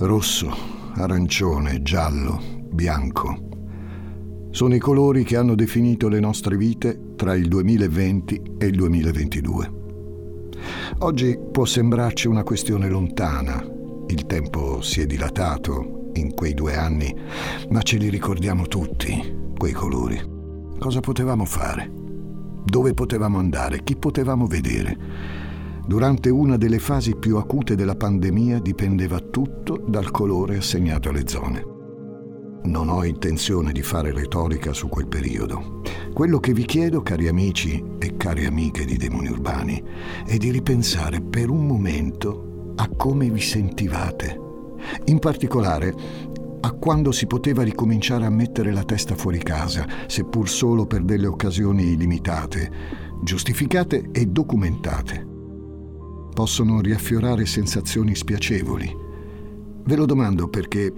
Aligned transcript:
Rosso, 0.00 0.54
arancione, 0.94 1.82
giallo, 1.82 2.40
bianco. 2.70 4.46
Sono 4.52 4.76
i 4.76 4.78
colori 4.78 5.24
che 5.24 5.36
hanno 5.36 5.56
definito 5.56 6.06
le 6.06 6.20
nostre 6.20 6.56
vite 6.56 7.14
tra 7.16 7.34
il 7.34 7.48
2020 7.48 8.42
e 8.58 8.66
il 8.66 8.76
2022. 8.76 9.72
Oggi 11.00 11.36
può 11.50 11.64
sembrarci 11.64 12.28
una 12.28 12.44
questione 12.44 12.88
lontana, 12.88 13.60
il 14.06 14.24
tempo 14.26 14.80
si 14.82 15.00
è 15.00 15.06
dilatato 15.06 16.10
in 16.12 16.32
quei 16.32 16.54
due 16.54 16.76
anni, 16.76 17.12
ma 17.70 17.82
ce 17.82 17.96
li 17.96 18.08
ricordiamo 18.08 18.68
tutti, 18.68 19.50
quei 19.56 19.72
colori. 19.72 20.16
Cosa 20.78 21.00
potevamo 21.00 21.44
fare? 21.44 21.90
Dove 22.64 22.94
potevamo 22.94 23.38
andare? 23.38 23.82
Chi 23.82 23.96
potevamo 23.96 24.46
vedere? 24.46 25.47
Durante 25.88 26.28
una 26.28 26.58
delle 26.58 26.80
fasi 26.80 27.16
più 27.16 27.38
acute 27.38 27.74
della 27.74 27.96
pandemia 27.96 28.58
dipendeva 28.58 29.20
tutto 29.20 29.82
dal 29.88 30.10
colore 30.10 30.58
assegnato 30.58 31.08
alle 31.08 31.26
zone. 31.26 31.64
Non 32.64 32.90
ho 32.90 33.04
intenzione 33.04 33.72
di 33.72 33.80
fare 33.80 34.12
retorica 34.12 34.74
su 34.74 34.88
quel 34.88 35.08
periodo. 35.08 35.80
Quello 36.12 36.40
che 36.40 36.52
vi 36.52 36.66
chiedo, 36.66 37.00
cari 37.00 37.26
amici 37.26 37.82
e 37.98 38.18
cari 38.18 38.44
amiche 38.44 38.84
di 38.84 38.98
Demoni 38.98 39.28
Urbani, 39.28 39.82
è 40.26 40.36
di 40.36 40.50
ripensare 40.50 41.22
per 41.22 41.48
un 41.48 41.66
momento 41.66 42.74
a 42.76 42.86
come 42.94 43.30
vi 43.30 43.40
sentivate. 43.40 44.38
In 45.06 45.18
particolare 45.18 45.94
a 46.60 46.70
quando 46.72 47.12
si 47.12 47.26
poteva 47.26 47.62
ricominciare 47.62 48.26
a 48.26 48.30
mettere 48.30 48.72
la 48.72 48.84
testa 48.84 49.14
fuori 49.14 49.38
casa, 49.38 49.86
seppur 50.06 50.50
solo 50.50 50.84
per 50.84 51.02
delle 51.02 51.26
occasioni 51.26 51.96
limitate, 51.96 52.70
giustificate 53.22 54.10
e 54.12 54.26
documentate. 54.26 55.27
Possono 56.38 56.80
riaffiorare 56.80 57.44
sensazioni 57.46 58.14
spiacevoli. 58.14 58.96
Ve 59.82 59.96
lo 59.96 60.06
domando 60.06 60.46
perché 60.46 60.94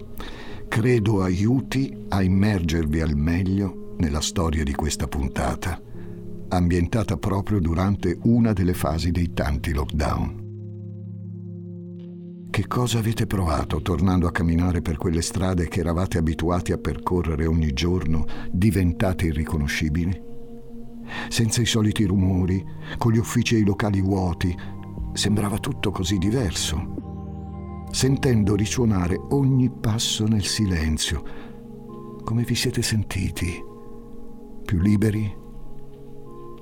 credo 0.69 1.23
aiuti 1.23 1.97
a 2.11 2.21
immergervi 2.21 3.01
al 3.01 3.17
meglio 3.17 3.95
nella 4.01 4.21
storia 4.21 4.65
di 4.65 4.75
questa 4.75 5.07
puntata, 5.07 5.81
ambientata 6.49 7.17
proprio 7.17 7.59
durante 7.59 8.19
una 8.25 8.53
delle 8.53 8.75
fasi 8.75 9.13
dei 9.13 9.33
tanti 9.33 9.73
lockdown. 9.73 10.49
Che 12.51 12.67
cosa 12.67 12.99
avete 12.99 13.27
provato 13.27 13.81
tornando 13.81 14.27
a 14.27 14.33
camminare 14.33 14.83
per 14.83 14.99
quelle 14.99 15.23
strade 15.23 15.69
che 15.69 15.81
eravate 15.81 16.19
abituati 16.19 16.73
a 16.73 16.77
percorrere 16.77 17.47
ogni 17.47 17.73
giorno, 17.73 18.27
diventate 18.53 19.25
irriconoscibili? 19.25 20.29
Senza 21.31 21.63
i 21.63 21.67
soliti 21.67 22.05
rumori, 22.05 22.63
con 22.99 23.13
gli 23.13 23.17
uffici 23.17 23.55
e 23.57 23.61
i 23.61 23.65
locali 23.65 24.03
vuoti, 24.03 24.55
sembrava 25.13 25.59
tutto 25.59 25.91
così 25.91 26.19
diverso 26.19 27.01
sentendo 27.91 28.55
risuonare 28.55 29.21
ogni 29.31 29.71
passo 29.71 30.27
nel 30.27 30.45
silenzio. 30.45 32.19
Come 32.25 32.45
vi 32.45 32.55
siete 32.55 32.83
sentiti? 32.83 33.63
Più 34.65 34.79
liberi 34.79 35.37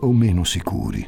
o 0.01 0.13
meno 0.13 0.45
sicuri? 0.45 1.07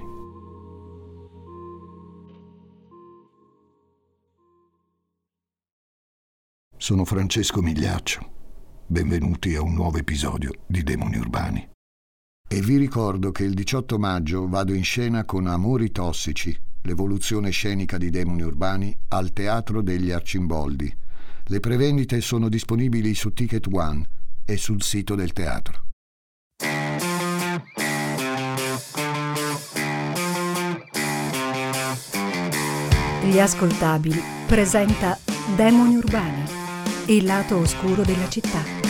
Sono 6.76 7.04
Francesco 7.04 7.62
Migliaccio. 7.62 8.38
Benvenuti 8.86 9.54
a 9.54 9.62
un 9.62 9.74
nuovo 9.74 9.98
episodio 9.98 10.50
di 10.66 10.82
Demoni 10.82 11.16
Urbani. 11.16 11.68
E 12.52 12.60
vi 12.60 12.76
ricordo 12.76 13.30
che 13.30 13.44
il 13.44 13.54
18 13.54 13.98
maggio 13.98 14.48
vado 14.48 14.74
in 14.74 14.82
scena 14.82 15.24
con 15.24 15.46
Amori 15.46 15.92
Tossici 15.92 16.68
l'evoluzione 16.82 17.50
scenica 17.50 17.98
di 17.98 18.10
demoni 18.10 18.42
urbani 18.42 18.96
al 19.08 19.32
Teatro 19.32 19.82
degli 19.82 20.10
Arcimboldi. 20.10 20.96
Le 21.44 21.60
prevendite 21.60 22.20
sono 22.20 22.48
disponibili 22.48 23.14
su 23.14 23.32
Ticket 23.32 23.66
One 23.70 24.08
e 24.44 24.56
sul 24.56 24.82
sito 24.82 25.14
del 25.14 25.32
teatro. 25.32 25.88
Gli 33.22 33.38
ascoltabili 33.38 34.20
presenta 34.46 35.18
Demoni 35.54 35.96
urbani, 35.96 36.42
il 37.06 37.24
lato 37.24 37.58
oscuro 37.58 38.02
della 38.02 38.28
città. 38.28 38.89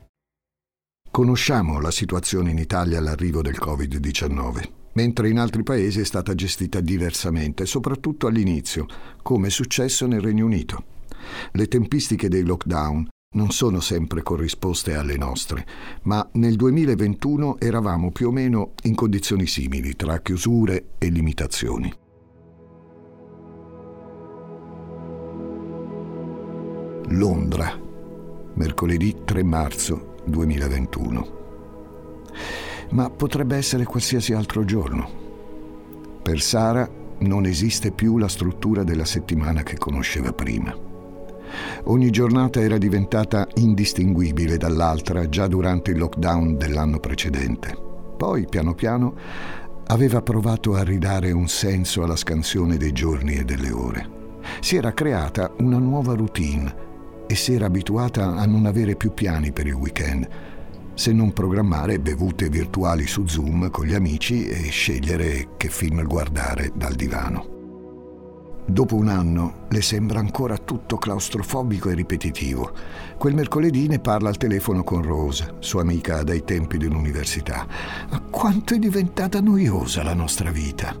Conosciamo 1.11 1.81
la 1.81 1.91
situazione 1.91 2.51
in 2.51 2.57
Italia 2.57 2.97
all'arrivo 2.97 3.41
del 3.41 3.57
Covid-19, 3.61 4.69
mentre 4.93 5.27
in 5.27 5.39
altri 5.39 5.61
paesi 5.61 5.99
è 5.99 6.05
stata 6.05 6.33
gestita 6.33 6.79
diversamente, 6.79 7.65
soprattutto 7.65 8.27
all'inizio, 8.27 8.85
come 9.21 9.47
è 9.47 9.49
successo 9.49 10.07
nel 10.07 10.21
Regno 10.21 10.45
Unito. 10.45 10.85
Le 11.51 11.67
tempistiche 11.67 12.29
dei 12.29 12.43
lockdown 12.43 13.09
non 13.35 13.51
sono 13.51 13.81
sempre 13.81 14.23
corrisposte 14.23 14.95
alle 14.95 15.17
nostre, 15.17 15.67
ma 16.03 16.25
nel 16.35 16.55
2021 16.55 17.59
eravamo 17.59 18.11
più 18.11 18.29
o 18.29 18.31
meno 18.31 18.71
in 18.83 18.95
condizioni 18.95 19.47
simili 19.47 19.97
tra 19.97 20.21
chiusure 20.21 20.91
e 20.97 21.09
limitazioni. 21.09 21.93
Londra, 27.09 27.77
mercoledì 28.53 29.17
3 29.25 29.43
marzo 29.43 30.10
2021. 30.25 31.39
Ma 32.91 33.09
potrebbe 33.09 33.55
essere 33.55 33.85
qualsiasi 33.85 34.33
altro 34.33 34.63
giorno. 34.65 35.09
Per 36.21 36.41
Sara 36.41 36.89
non 37.19 37.45
esiste 37.45 37.91
più 37.91 38.17
la 38.17 38.27
struttura 38.27 38.83
della 38.83 39.05
settimana 39.05 39.63
che 39.63 39.77
conosceva 39.77 40.33
prima. 40.33 40.75
Ogni 41.85 42.09
giornata 42.09 42.61
era 42.61 42.77
diventata 42.77 43.47
indistinguibile 43.55 44.57
dall'altra 44.57 45.27
già 45.27 45.47
durante 45.47 45.91
il 45.91 45.97
lockdown 45.97 46.57
dell'anno 46.57 46.99
precedente. 46.99 47.75
Poi, 48.17 48.45
piano 48.47 48.73
piano, 48.73 49.15
aveva 49.87 50.21
provato 50.21 50.75
a 50.75 50.83
ridare 50.83 51.31
un 51.31 51.47
senso 51.47 52.03
alla 52.03 52.15
scansione 52.15 52.77
dei 52.77 52.93
giorni 52.93 53.33
e 53.33 53.43
delle 53.43 53.71
ore. 53.71 54.19
Si 54.61 54.75
era 54.75 54.93
creata 54.93 55.51
una 55.57 55.77
nuova 55.77 56.13
routine 56.13 56.89
e 57.31 57.35
si 57.35 57.53
era 57.53 57.67
abituata 57.67 58.35
a 58.35 58.45
non 58.45 58.65
avere 58.65 58.97
più 58.97 59.13
piani 59.13 59.53
per 59.53 59.65
il 59.65 59.73
weekend, 59.73 60.27
se 60.93 61.13
non 61.13 61.31
programmare 61.31 61.97
bevute 61.97 62.49
virtuali 62.49 63.07
su 63.07 63.25
Zoom 63.25 63.69
con 63.69 63.85
gli 63.85 63.93
amici 63.93 64.49
e 64.49 64.67
scegliere 64.69 65.51
che 65.55 65.69
film 65.69 66.05
guardare 66.05 66.73
dal 66.75 66.93
divano. 66.93 67.59
Dopo 68.65 68.97
un 68.97 69.07
anno 69.07 69.65
le 69.69 69.81
sembra 69.81 70.19
ancora 70.19 70.57
tutto 70.57 70.97
claustrofobico 70.97 71.87
e 71.87 71.93
ripetitivo. 71.93 72.73
Quel 73.17 73.33
mercoledì 73.33 73.87
ne 73.87 73.99
parla 73.99 74.27
al 74.27 74.35
telefono 74.35 74.83
con 74.83 75.01
Rose, 75.01 75.55
sua 75.59 75.83
amica 75.83 76.23
dai 76.23 76.43
tempi 76.43 76.77
dell'università. 76.77 77.65
Ma 78.09 78.19
quanto 78.29 78.73
è 78.73 78.77
diventata 78.77 79.39
noiosa 79.39 80.03
la 80.03 80.13
nostra 80.13 80.51
vita. 80.51 80.93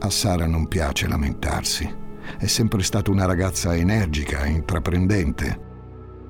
A 0.00 0.10
Sara 0.10 0.46
non 0.46 0.66
piace 0.66 1.06
lamentarsi. 1.06 2.04
È 2.38 2.46
sempre 2.46 2.82
stata 2.82 3.10
una 3.10 3.24
ragazza 3.24 3.74
energica, 3.74 4.46
intraprendente. 4.46 5.64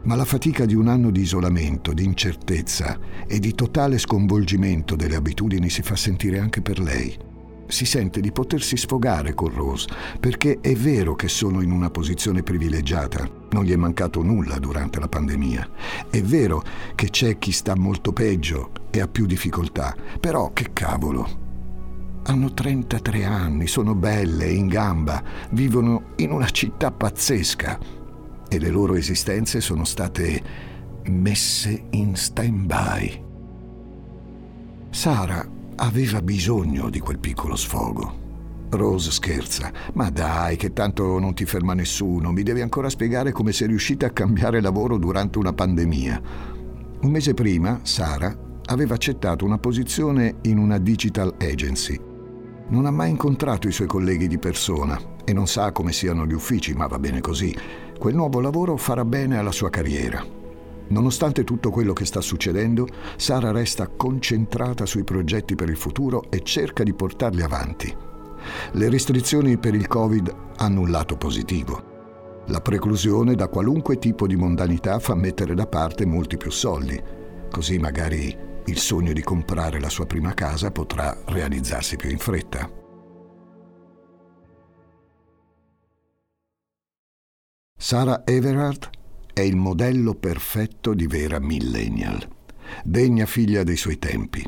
Ma 0.04 0.14
la 0.14 0.24
fatica 0.24 0.64
di 0.64 0.74
un 0.74 0.88
anno 0.88 1.10
di 1.10 1.22
isolamento, 1.22 1.92
di 1.92 2.04
incertezza 2.04 2.98
e 3.26 3.40
di 3.40 3.54
totale 3.54 3.98
sconvolgimento 3.98 4.94
delle 4.94 5.16
abitudini 5.16 5.68
si 5.68 5.82
fa 5.82 5.96
sentire 5.96 6.38
anche 6.38 6.62
per 6.62 6.78
lei. 6.78 7.16
Si 7.68 7.84
sente 7.84 8.20
di 8.20 8.30
potersi 8.30 8.76
sfogare 8.76 9.34
con 9.34 9.52
Rose, 9.52 9.88
perché 10.20 10.60
è 10.60 10.74
vero 10.74 11.16
che 11.16 11.26
sono 11.26 11.60
in 11.60 11.72
una 11.72 11.90
posizione 11.90 12.44
privilegiata, 12.44 13.28
non 13.50 13.64
gli 13.64 13.72
è 13.72 13.76
mancato 13.76 14.22
nulla 14.22 14.58
durante 14.60 15.00
la 15.00 15.08
pandemia. 15.08 15.68
È 16.08 16.22
vero 16.22 16.62
che 16.94 17.10
c'è 17.10 17.38
chi 17.38 17.50
sta 17.50 17.74
molto 17.74 18.12
peggio 18.12 18.70
e 18.90 19.00
ha 19.00 19.08
più 19.08 19.26
difficoltà, 19.26 19.96
però 20.20 20.52
che 20.52 20.72
cavolo. 20.72 21.45
Hanno 22.28 22.52
33 22.52 23.24
anni, 23.24 23.68
sono 23.68 23.94
belle, 23.94 24.50
in 24.50 24.66
gamba, 24.66 25.22
vivono 25.50 26.06
in 26.16 26.32
una 26.32 26.48
città 26.48 26.90
pazzesca 26.90 27.78
e 28.48 28.58
le 28.58 28.68
loro 28.68 28.94
esistenze 28.96 29.60
sono 29.60 29.84
state 29.84 30.42
messe 31.04 31.84
in 31.90 32.16
stand-by. 32.16 33.22
Sara 34.90 35.48
aveva 35.76 36.20
bisogno 36.20 36.90
di 36.90 36.98
quel 36.98 37.20
piccolo 37.20 37.54
sfogo. 37.54 38.24
Rose 38.70 39.12
scherza. 39.12 39.70
Ma 39.92 40.10
dai, 40.10 40.56
che 40.56 40.72
tanto 40.72 41.20
non 41.20 41.32
ti 41.32 41.44
ferma 41.44 41.74
nessuno. 41.74 42.32
Mi 42.32 42.42
devi 42.42 42.60
ancora 42.60 42.88
spiegare 42.88 43.30
come 43.30 43.52
sei 43.52 43.68
riuscita 43.68 44.06
a 44.06 44.10
cambiare 44.10 44.60
lavoro 44.60 44.98
durante 44.98 45.38
una 45.38 45.52
pandemia. 45.52 46.20
Un 47.02 47.10
mese 47.10 47.34
prima, 47.34 47.78
Sara 47.82 48.36
aveva 48.64 48.94
accettato 48.94 49.44
una 49.44 49.58
posizione 49.58 50.38
in 50.42 50.58
una 50.58 50.78
digital 50.78 51.36
agency. 51.38 52.14
Non 52.68 52.84
ha 52.84 52.90
mai 52.90 53.10
incontrato 53.10 53.68
i 53.68 53.72
suoi 53.72 53.86
colleghi 53.86 54.26
di 54.26 54.38
persona 54.38 55.00
e 55.24 55.32
non 55.32 55.46
sa 55.46 55.70
come 55.70 55.92
siano 55.92 56.26
gli 56.26 56.32
uffici, 56.32 56.74
ma 56.74 56.88
va 56.88 56.98
bene 56.98 57.20
così. 57.20 57.56
Quel 57.96 58.16
nuovo 58.16 58.40
lavoro 58.40 58.76
farà 58.76 59.04
bene 59.04 59.38
alla 59.38 59.52
sua 59.52 59.70
carriera. 59.70 60.24
Nonostante 60.88 61.44
tutto 61.44 61.70
quello 61.70 61.92
che 61.92 62.04
sta 62.04 62.20
succedendo, 62.20 62.88
Sara 63.16 63.52
resta 63.52 63.88
concentrata 63.88 64.84
sui 64.84 65.04
progetti 65.04 65.54
per 65.54 65.68
il 65.68 65.76
futuro 65.76 66.24
e 66.28 66.42
cerca 66.42 66.82
di 66.82 66.92
portarli 66.92 67.42
avanti. 67.42 67.94
Le 68.72 68.90
restrizioni 68.90 69.58
per 69.58 69.74
il 69.74 69.86
Covid 69.86 70.34
hanno 70.56 70.80
un 70.80 70.90
lato 70.90 71.16
positivo. 71.16 71.94
La 72.46 72.60
preclusione 72.60 73.36
da 73.36 73.48
qualunque 73.48 73.98
tipo 73.98 74.26
di 74.26 74.36
mondanità 74.36 74.98
fa 74.98 75.14
mettere 75.14 75.54
da 75.54 75.66
parte 75.66 76.04
molti 76.04 76.36
più 76.36 76.50
soldi, 76.50 77.00
così 77.50 77.78
magari 77.78 78.45
il 78.66 78.78
sogno 78.78 79.12
di 79.12 79.22
comprare 79.22 79.80
la 79.80 79.88
sua 79.88 80.06
prima 80.06 80.34
casa 80.34 80.70
potrà 80.70 81.16
realizzarsi 81.26 81.96
più 81.96 82.10
in 82.10 82.18
fretta. 82.18 82.70
Sara 87.78 88.22
Everard 88.24 88.90
è 89.32 89.42
il 89.42 89.56
modello 89.56 90.14
perfetto 90.14 90.94
di 90.94 91.06
vera 91.06 91.38
millennial, 91.38 92.26
degna 92.82 93.26
figlia 93.26 93.62
dei 93.62 93.76
suoi 93.76 93.98
tempi. 93.98 94.44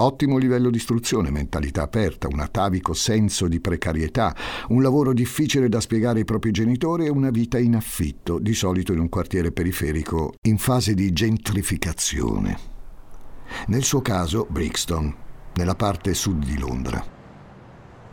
Ottimo 0.00 0.38
livello 0.38 0.70
di 0.70 0.76
istruzione, 0.76 1.30
mentalità 1.30 1.82
aperta, 1.82 2.28
un 2.28 2.38
atavico 2.38 2.94
senso 2.94 3.48
di 3.48 3.60
precarietà, 3.60 4.34
un 4.68 4.80
lavoro 4.80 5.12
difficile 5.12 5.68
da 5.68 5.80
spiegare 5.80 6.20
ai 6.20 6.24
propri 6.24 6.52
genitori 6.52 7.06
e 7.06 7.10
una 7.10 7.30
vita 7.30 7.58
in 7.58 7.74
affitto, 7.74 8.38
di 8.38 8.54
solito 8.54 8.92
in 8.92 9.00
un 9.00 9.08
quartiere 9.08 9.50
periferico 9.50 10.34
in 10.42 10.56
fase 10.56 10.94
di 10.94 11.12
gentrificazione. 11.12 12.76
Nel 13.66 13.84
suo 13.84 14.00
caso, 14.00 14.46
Brixton, 14.48 15.14
nella 15.54 15.74
parte 15.74 16.14
sud 16.14 16.44
di 16.44 16.58
Londra. 16.58 17.04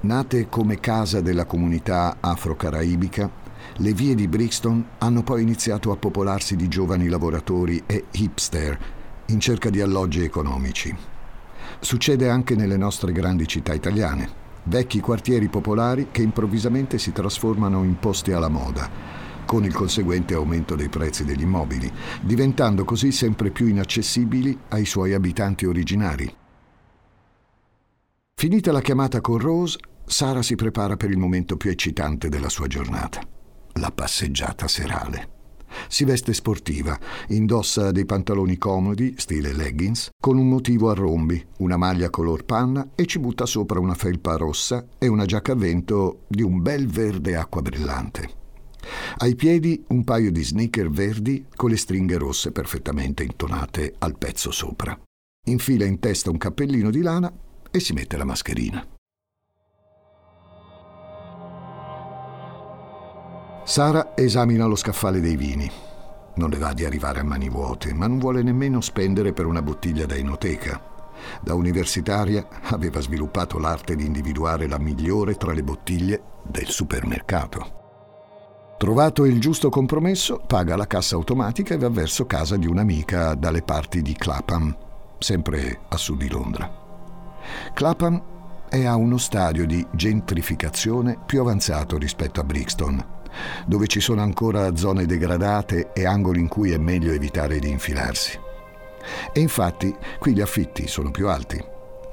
Nate 0.01 0.49
come 0.49 0.79
casa 0.79 1.21
della 1.21 1.45
comunità 1.45 2.17
afro-caraibica, 2.19 3.43
le 3.77 3.93
vie 3.93 4.15
di 4.15 4.27
Brixton 4.27 4.85
hanno 4.99 5.23
poi 5.23 5.41
iniziato 5.41 5.91
a 5.91 5.97
popolarsi 5.97 6.55
di 6.55 6.67
giovani 6.67 7.07
lavoratori 7.07 7.83
e 7.85 8.05
hipster 8.11 8.77
in 9.27 9.39
cerca 9.39 9.69
di 9.69 9.81
alloggi 9.81 10.23
economici. 10.23 10.95
Succede 11.79 12.29
anche 12.29 12.55
nelle 12.55 12.77
nostre 12.77 13.11
grandi 13.11 13.47
città 13.47 13.73
italiane, 13.73 14.29
vecchi 14.63 14.99
quartieri 14.99 15.47
popolari 15.47 16.07
che 16.11 16.21
improvvisamente 16.21 16.97
si 16.97 17.11
trasformano 17.11 17.83
in 17.83 17.97
posti 17.99 18.31
alla 18.31 18.49
moda, 18.49 18.89
con 19.55 19.63
il 19.63 19.73
conseguente 19.73 20.33
aumento 20.33 20.75
dei 20.75 20.89
prezzi 20.89 21.23
degli 21.23 21.43
immobili, 21.43 21.89
diventando 22.19 22.83
così 22.83 23.13
sempre 23.13 23.51
più 23.51 23.67
inaccessibili 23.67 24.59
ai 24.69 24.85
suoi 24.85 25.13
abitanti 25.13 25.65
originari. 25.65 26.29
Finita 28.35 28.73
la 28.73 28.81
chiamata 28.81 29.21
con 29.21 29.37
Rose, 29.37 29.77
Sara 30.05 30.41
si 30.41 30.55
prepara 30.55 30.97
per 30.97 31.09
il 31.09 31.17
momento 31.17 31.55
più 31.55 31.69
eccitante 31.69 32.27
della 32.27 32.49
sua 32.49 32.67
giornata 32.67 33.25
la 33.79 33.91
passeggiata 33.91 34.67
serale. 34.67 35.29
Si 35.87 36.03
veste 36.05 36.33
sportiva, 36.33 36.97
indossa 37.29 37.91
dei 37.91 38.05
pantaloni 38.05 38.57
comodi, 38.57 39.15
stile 39.17 39.53
leggings, 39.53 40.09
con 40.17 40.37
un 40.37 40.49
motivo 40.49 40.89
a 40.89 40.93
rombi, 40.93 41.43
una 41.59 41.75
maglia 41.75 42.09
color 42.09 42.43
panna 42.43 42.89
e 42.95 43.05
ci 43.05 43.19
butta 43.19 43.45
sopra 43.45 43.79
una 43.79 43.95
felpa 43.95 44.35
rossa 44.35 44.85
e 44.97 45.07
una 45.07 45.25
giacca 45.25 45.53
a 45.53 45.55
vento 45.55 46.23
di 46.27 46.43
un 46.43 46.61
bel 46.61 46.87
verde 46.87 47.35
acqua 47.35 47.61
brillante. 47.61 48.43
Ai 49.17 49.35
piedi 49.35 49.83
un 49.89 50.03
paio 50.03 50.31
di 50.31 50.43
sneaker 50.43 50.89
verdi 50.89 51.45
con 51.55 51.69
le 51.69 51.77
stringhe 51.77 52.17
rosse 52.17 52.51
perfettamente 52.51 53.23
intonate 53.23 53.95
al 53.99 54.17
pezzo 54.17 54.51
sopra. 54.51 54.97
Infila 55.47 55.85
in 55.85 55.99
testa 55.99 56.29
un 56.29 56.37
cappellino 56.37 56.89
di 56.89 57.01
lana 57.01 57.31
e 57.71 57.79
si 57.79 57.93
mette 57.93 58.17
la 58.17 58.25
mascherina. 58.25 58.85
Sara 63.63 64.15
esamina 64.15 64.65
lo 64.65 64.75
scaffale 64.75 65.19
dei 65.19 65.35
vini. 65.35 65.69
Non 66.35 66.49
le 66.49 66.57
va 66.57 66.73
di 66.73 66.85
arrivare 66.85 67.21
a 67.21 67.23
mani 67.23 67.49
vuote, 67.49 67.93
ma 67.93 68.07
non 68.07 68.19
vuole 68.19 68.43
nemmeno 68.43 68.81
spendere 68.81 69.33
per 69.33 69.45
una 69.45 69.61
bottiglia 69.61 70.05
da 70.05 70.15
enoteca. 70.15 70.93
Da 71.41 71.53
universitaria 71.53 72.47
aveva 72.63 72.99
sviluppato 72.99 73.57
l'arte 73.57 73.95
di 73.95 74.05
individuare 74.05 74.67
la 74.67 74.77
migliore 74.77 75.35
tra 75.35 75.53
le 75.53 75.63
bottiglie 75.63 76.21
del 76.43 76.67
supermercato. 76.67 77.84
Trovato 78.77 79.25
il 79.25 79.39
giusto 79.39 79.69
compromesso, 79.69 80.42
paga 80.45 80.75
la 80.75 80.88
cassa 80.88 81.16
automatica 81.16 81.74
e 81.74 81.77
va 81.77 81.89
verso 81.89 82.25
casa 82.25 82.57
di 82.57 82.68
un'amica 82.68 83.33
dalle 83.33 83.62
parti 83.62 84.01
di 84.01 84.13
Clapham, 84.13 84.75
sempre 85.18 85.80
a 85.88 85.98
sud 85.98 86.19
di 86.19 86.30
Londra. 86.30 86.69
Clapham 87.74 88.22
è 88.68 88.83
a 88.83 88.95
uno 88.95 89.18
stadio 89.18 89.66
di 89.66 89.86
gentrificazione 89.92 91.18
più 91.25 91.39
avanzato 91.39 91.98
rispetto 91.98 92.42
a 92.42 92.44
Brixton 92.44 93.13
dove 93.66 93.88
ci 93.88 94.00
sono 94.00 94.22
ancora 94.22 94.75
zone 94.75 95.06
degradate 95.06 95.92
e 95.94 96.06
angoli 96.06 96.39
in 96.39 96.48
cui 96.48 96.72
è 96.72 96.77
meglio 96.77 97.12
evitare 97.12 97.60
di 97.60 97.69
infilarsi. 97.69 98.39
E 99.31 99.39
infatti 99.39 99.95
qui 100.19 100.33
gli 100.33 100.42
affitti 100.42 100.88
sono 100.88 101.12
più 101.12 101.27
alti. 101.27 101.63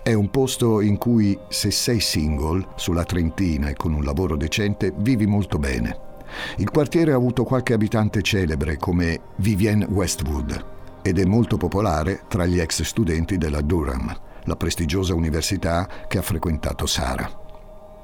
È 0.03 0.13
un 0.13 0.31
posto 0.31 0.81
in 0.81 0.99
cui 0.99 1.39
se 1.49 1.71
sei 1.71 2.01
single, 2.01 2.67
sulla 2.75 3.05
Trentina 3.05 3.69
e 3.69 3.75
con 3.75 3.93
un 3.93 4.03
lavoro 4.03 4.37
decente, 4.37 4.93
vivi 4.97 5.27
molto 5.27 5.59
bene. 5.59 6.11
Il 6.57 6.71
quartiere 6.71 7.13
ha 7.13 7.17
avuto 7.17 7.45
qualche 7.45 7.73
abitante 7.73 8.23
celebre 8.23 8.77
come 8.77 9.21
Vivienne 9.37 9.87
Westwood 9.87 10.65
ed 11.03 11.19
è 11.19 11.25
molto 11.25 11.57
popolare 11.57 12.23
tra 12.29 12.47
gli 12.47 12.61
ex 12.61 12.83
studenti 12.83 13.37
della 13.37 13.61
Durham, 13.61 14.15
la 14.45 14.57
prestigiosa 14.57 15.15
università 15.15 15.89
che 16.07 16.19
ha 16.19 16.23
frequentato 16.23 16.87
Sara. 16.87 17.41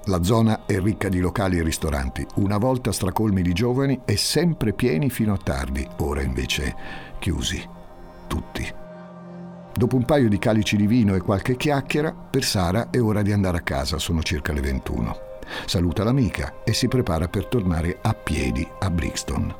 La 0.04 0.22
zona 0.22 0.64
è 0.64 0.80
ricca 0.80 1.08
di 1.08 1.20
locali 1.20 1.58
e 1.58 1.62
ristoranti, 1.62 2.26
una 2.36 2.56
volta 2.56 2.92
stracolmi 2.92 3.42
di 3.42 3.52
giovani 3.52 4.00
e 4.04 4.16
sempre 4.16 4.72
pieni 4.72 5.10
fino 5.10 5.34
a 5.34 5.38
tardi, 5.38 5.86
ora 5.98 6.22
invece 6.22 6.74
chiusi. 7.18 7.62
Tutti. 8.26 8.66
Dopo 9.74 9.96
un 9.96 10.04
paio 10.04 10.28
di 10.28 10.38
calici 10.38 10.76
di 10.76 10.86
vino 10.86 11.14
e 11.14 11.20
qualche 11.20 11.56
chiacchiera, 11.56 12.12
per 12.12 12.42
Sara 12.42 12.90
è 12.90 13.00
ora 13.00 13.22
di 13.22 13.32
andare 13.32 13.58
a 13.58 13.62
casa, 13.62 13.98
sono 13.98 14.22
circa 14.22 14.52
le 14.52 14.60
21. 14.60 15.27
Saluta 15.66 16.04
l'amica 16.04 16.62
e 16.64 16.72
si 16.72 16.88
prepara 16.88 17.28
per 17.28 17.46
tornare 17.46 17.98
a 18.00 18.14
piedi 18.14 18.66
a 18.80 18.90
Brixton. 18.90 19.54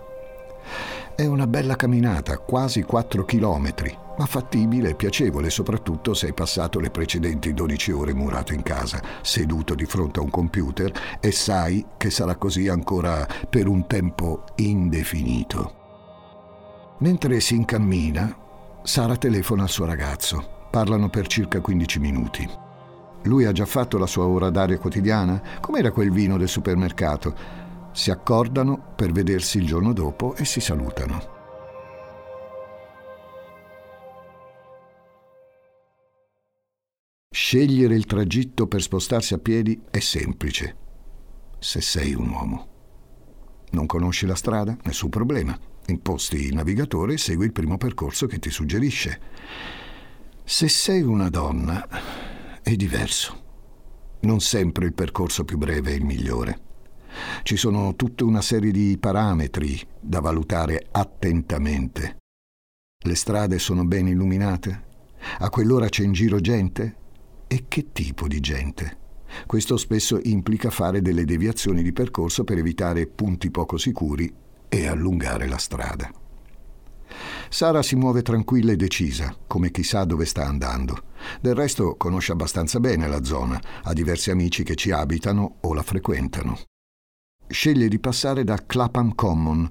È 1.15 1.27
una 1.27 1.47
bella 1.47 1.75
camminata, 1.75 2.39
quasi 2.39 2.83
4 2.83 3.25
chilometri, 3.25 3.97
ma 4.19 4.27
fattibile 4.27 4.91
e 4.91 4.95
piacevole 4.95 5.51
soprattutto 5.51 6.15
se 6.15 6.27
hai 6.27 6.33
passato 6.33 6.79
le 6.79 6.91
precedenti 6.91 7.53
12 7.53 7.93
ore 7.93 8.15
murato 8.15 8.53
in 8.53 8.63
casa, 8.63 9.03
seduto 9.23 9.75
di 9.75 9.85
fronte 9.85 10.21
a 10.21 10.23
un 10.23 10.31
computer 10.31 11.19
e 11.21 11.33
sai 11.33 11.85
che 11.97 12.11
sarà 12.11 12.37
così 12.37 12.69
ancora 12.69 13.27
per 13.49 13.67
un 13.67 13.87
tempo 13.87 14.45
indefinito. 14.57 15.75
Mentre 16.99 17.41
si 17.41 17.55
incammina, 17.55 18.47
Sara 18.83 19.17
telefona 19.17 19.65
al 19.65 19.69
suo 19.69 19.85
ragazzo. 19.85 20.67
Parlano 20.71 21.09
per 21.09 21.27
circa 21.27 21.61
15 21.61 21.99
minuti. 21.99 22.68
Lui 23.23 23.45
ha 23.45 23.53
già 23.53 23.67
fatto 23.67 23.99
la 23.99 24.07
sua 24.07 24.27
ora 24.27 24.51
d'aria 24.51 24.79
quotidiana? 24.79 25.43
Com'era 25.61 25.91
quel 25.91 26.11
vino 26.11 26.37
del 26.37 26.49
supermercato? 26.49 27.35
Si 27.93 28.11
accordano 28.11 28.93
per 28.95 29.13
vedersi 29.13 29.59
il 29.59 29.67
giorno 29.67 29.93
dopo 29.93 30.35
e 30.37 30.45
si 30.45 30.61
salutano. 30.61 31.37
Scegliere 37.31 37.95
il 37.95 38.05
tragitto 38.05 38.67
per 38.67 38.83
spostarsi 38.83 39.33
a 39.33 39.39
piedi 39.39 39.81
è 39.91 40.01
semplice, 40.01 40.77
se 41.59 41.81
sei 41.81 42.15
un 42.15 42.29
uomo. 42.29 42.69
Non 43.71 43.87
conosci 43.87 44.27
la 44.27 44.35
strada? 44.35 44.77
Nessun 44.85 45.09
problema. 45.09 45.59
Imposti 45.87 46.37
il 46.47 46.55
navigatore 46.55 47.15
e 47.15 47.19
segui 47.19 47.47
il 47.47 47.53
primo 47.53 47.79
percorso 47.79 48.27
che 48.27 48.39
ti 48.39 48.51
suggerisce. 48.51 49.21
Se 50.45 50.69
sei 50.69 51.03
una 51.03 51.29
donna, 51.29 51.87
è 52.69 52.77
diverso. 52.77 53.47
Non 54.21 54.41
sempre 54.41 54.85
il 54.85 54.93
percorso 54.93 55.43
più 55.43 55.57
breve 55.57 55.93
è 55.93 55.95
il 55.95 56.05
migliore. 56.05 56.61
Ci 57.43 57.57
sono 57.57 57.97
tutta 57.97 58.27
una 58.27 58.43
serie 58.43 58.71
di 58.71 58.99
parametri 59.01 59.81
da 59.99 60.21
valutare 60.21 60.87
attentamente. 60.91 62.19
Le 63.03 63.15
strade 63.15 63.59
sono 63.59 63.87
ben 63.87 64.09
illuminate? 64.09 64.85
A 65.39 65.49
quell'ora 65.49 65.89
c'è 65.89 66.05
in 66.05 66.13
giro 66.13 66.41
gente? 66.41 66.97
E 67.47 67.65
che 67.69 67.91
tipo 67.93 68.29
di 68.29 68.39
gente? 68.41 68.99
Questo 69.47 69.79
spesso 69.79 70.21
implica 70.25 70.69
fare 70.69 71.01
delle 71.01 71.25
deviazioni 71.25 71.83
di 71.83 71.95
percorso 71.95 72.45
per 72.45 72.59
evitare 72.59 73.07
punti 73.07 73.51
poco 73.51 73.79
sicuri 73.79 74.31
e 74.69 74.87
allungare 74.87 75.49
la 75.49 75.59
strada. 75.59 76.11
Sara 77.49 77.83
si 77.83 77.97
muove 77.97 78.23
tranquilla 78.23 78.73
e 78.73 78.77
decisa, 78.77 79.35
come 79.47 79.71
chissà 79.71 80.05
dove 80.05 80.25
sta 80.25 80.47
andando. 80.47 81.05
Del 81.41 81.55
resto 81.55 81.97
conosce 81.97 82.33
abbastanza 82.33 82.81
bene 82.81 83.09
la 83.09 83.25
zona, 83.25 83.61
ha 83.83 83.93
diversi 83.93 84.31
amici 84.31 84.63
che 84.63 84.75
ci 84.75 84.91
abitano 84.91 85.57
o 85.61 85.75
la 85.75 85.83
frequentano. 85.83 86.59
Sceglie 87.49 87.89
di 87.89 87.99
passare 87.99 88.45
da 88.45 88.63
Clapham 88.67 89.15
Common, 89.15 89.69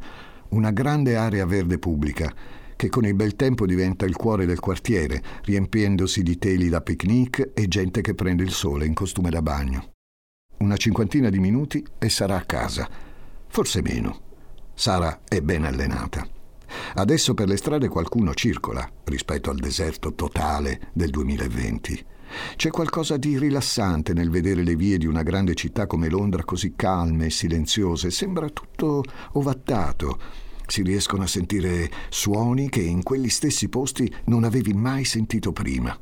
una 0.49 0.71
grande 0.71 1.15
area 1.15 1.45
verde 1.45 1.77
pubblica, 1.77 2.33
che 2.75 2.89
con 2.89 3.05
il 3.05 3.15
bel 3.15 3.35
tempo 3.35 3.65
diventa 3.65 4.05
il 4.05 4.15
cuore 4.15 4.45
del 4.45 4.59
quartiere, 4.59 5.21
riempiendosi 5.43 6.23
di 6.23 6.37
teli 6.37 6.69
da 6.69 6.81
picnic 6.81 7.51
e 7.53 7.67
gente 7.67 8.01
che 8.01 8.13
prende 8.13 8.43
il 8.43 8.51
sole 8.51 8.85
in 8.85 8.93
costume 8.93 9.29
da 9.29 9.41
bagno. 9.41 9.91
Una 10.59 10.77
cinquantina 10.77 11.29
di 11.29 11.39
minuti 11.39 11.85
e 11.99 12.09
sarà 12.09 12.37
a 12.37 12.45
casa, 12.45 12.87
forse 13.47 13.81
meno. 13.81 14.21
Sara 14.73 15.21
è 15.27 15.41
ben 15.41 15.65
allenata. 15.65 16.27
Adesso 16.95 17.33
per 17.33 17.47
le 17.47 17.57
strade 17.57 17.87
qualcuno 17.87 18.33
circola 18.33 18.89
rispetto 19.05 19.49
al 19.49 19.57
deserto 19.57 20.13
totale 20.13 20.89
del 20.93 21.09
2020. 21.09 22.05
C'è 22.55 22.69
qualcosa 22.69 23.17
di 23.17 23.37
rilassante 23.37 24.13
nel 24.13 24.29
vedere 24.29 24.63
le 24.63 24.75
vie 24.75 24.97
di 24.97 25.05
una 25.05 25.23
grande 25.23 25.53
città 25.53 25.87
come 25.87 26.09
Londra 26.09 26.43
così 26.43 26.73
calme 26.75 27.27
e 27.27 27.29
silenziose. 27.29 28.11
Sembra 28.11 28.49
tutto 28.49 29.03
ovattato 29.33 30.45
si 30.67 30.81
riescono 30.83 31.23
a 31.23 31.27
sentire 31.27 31.89
suoni 32.09 32.67
che 32.67 32.81
in 32.81 33.01
quegli 33.01 33.29
stessi 33.29 33.69
posti 33.69 34.13
non 34.25 34.43
avevi 34.43 34.73
mai 34.73 35.05
sentito 35.05 35.53
prima. 35.53 35.97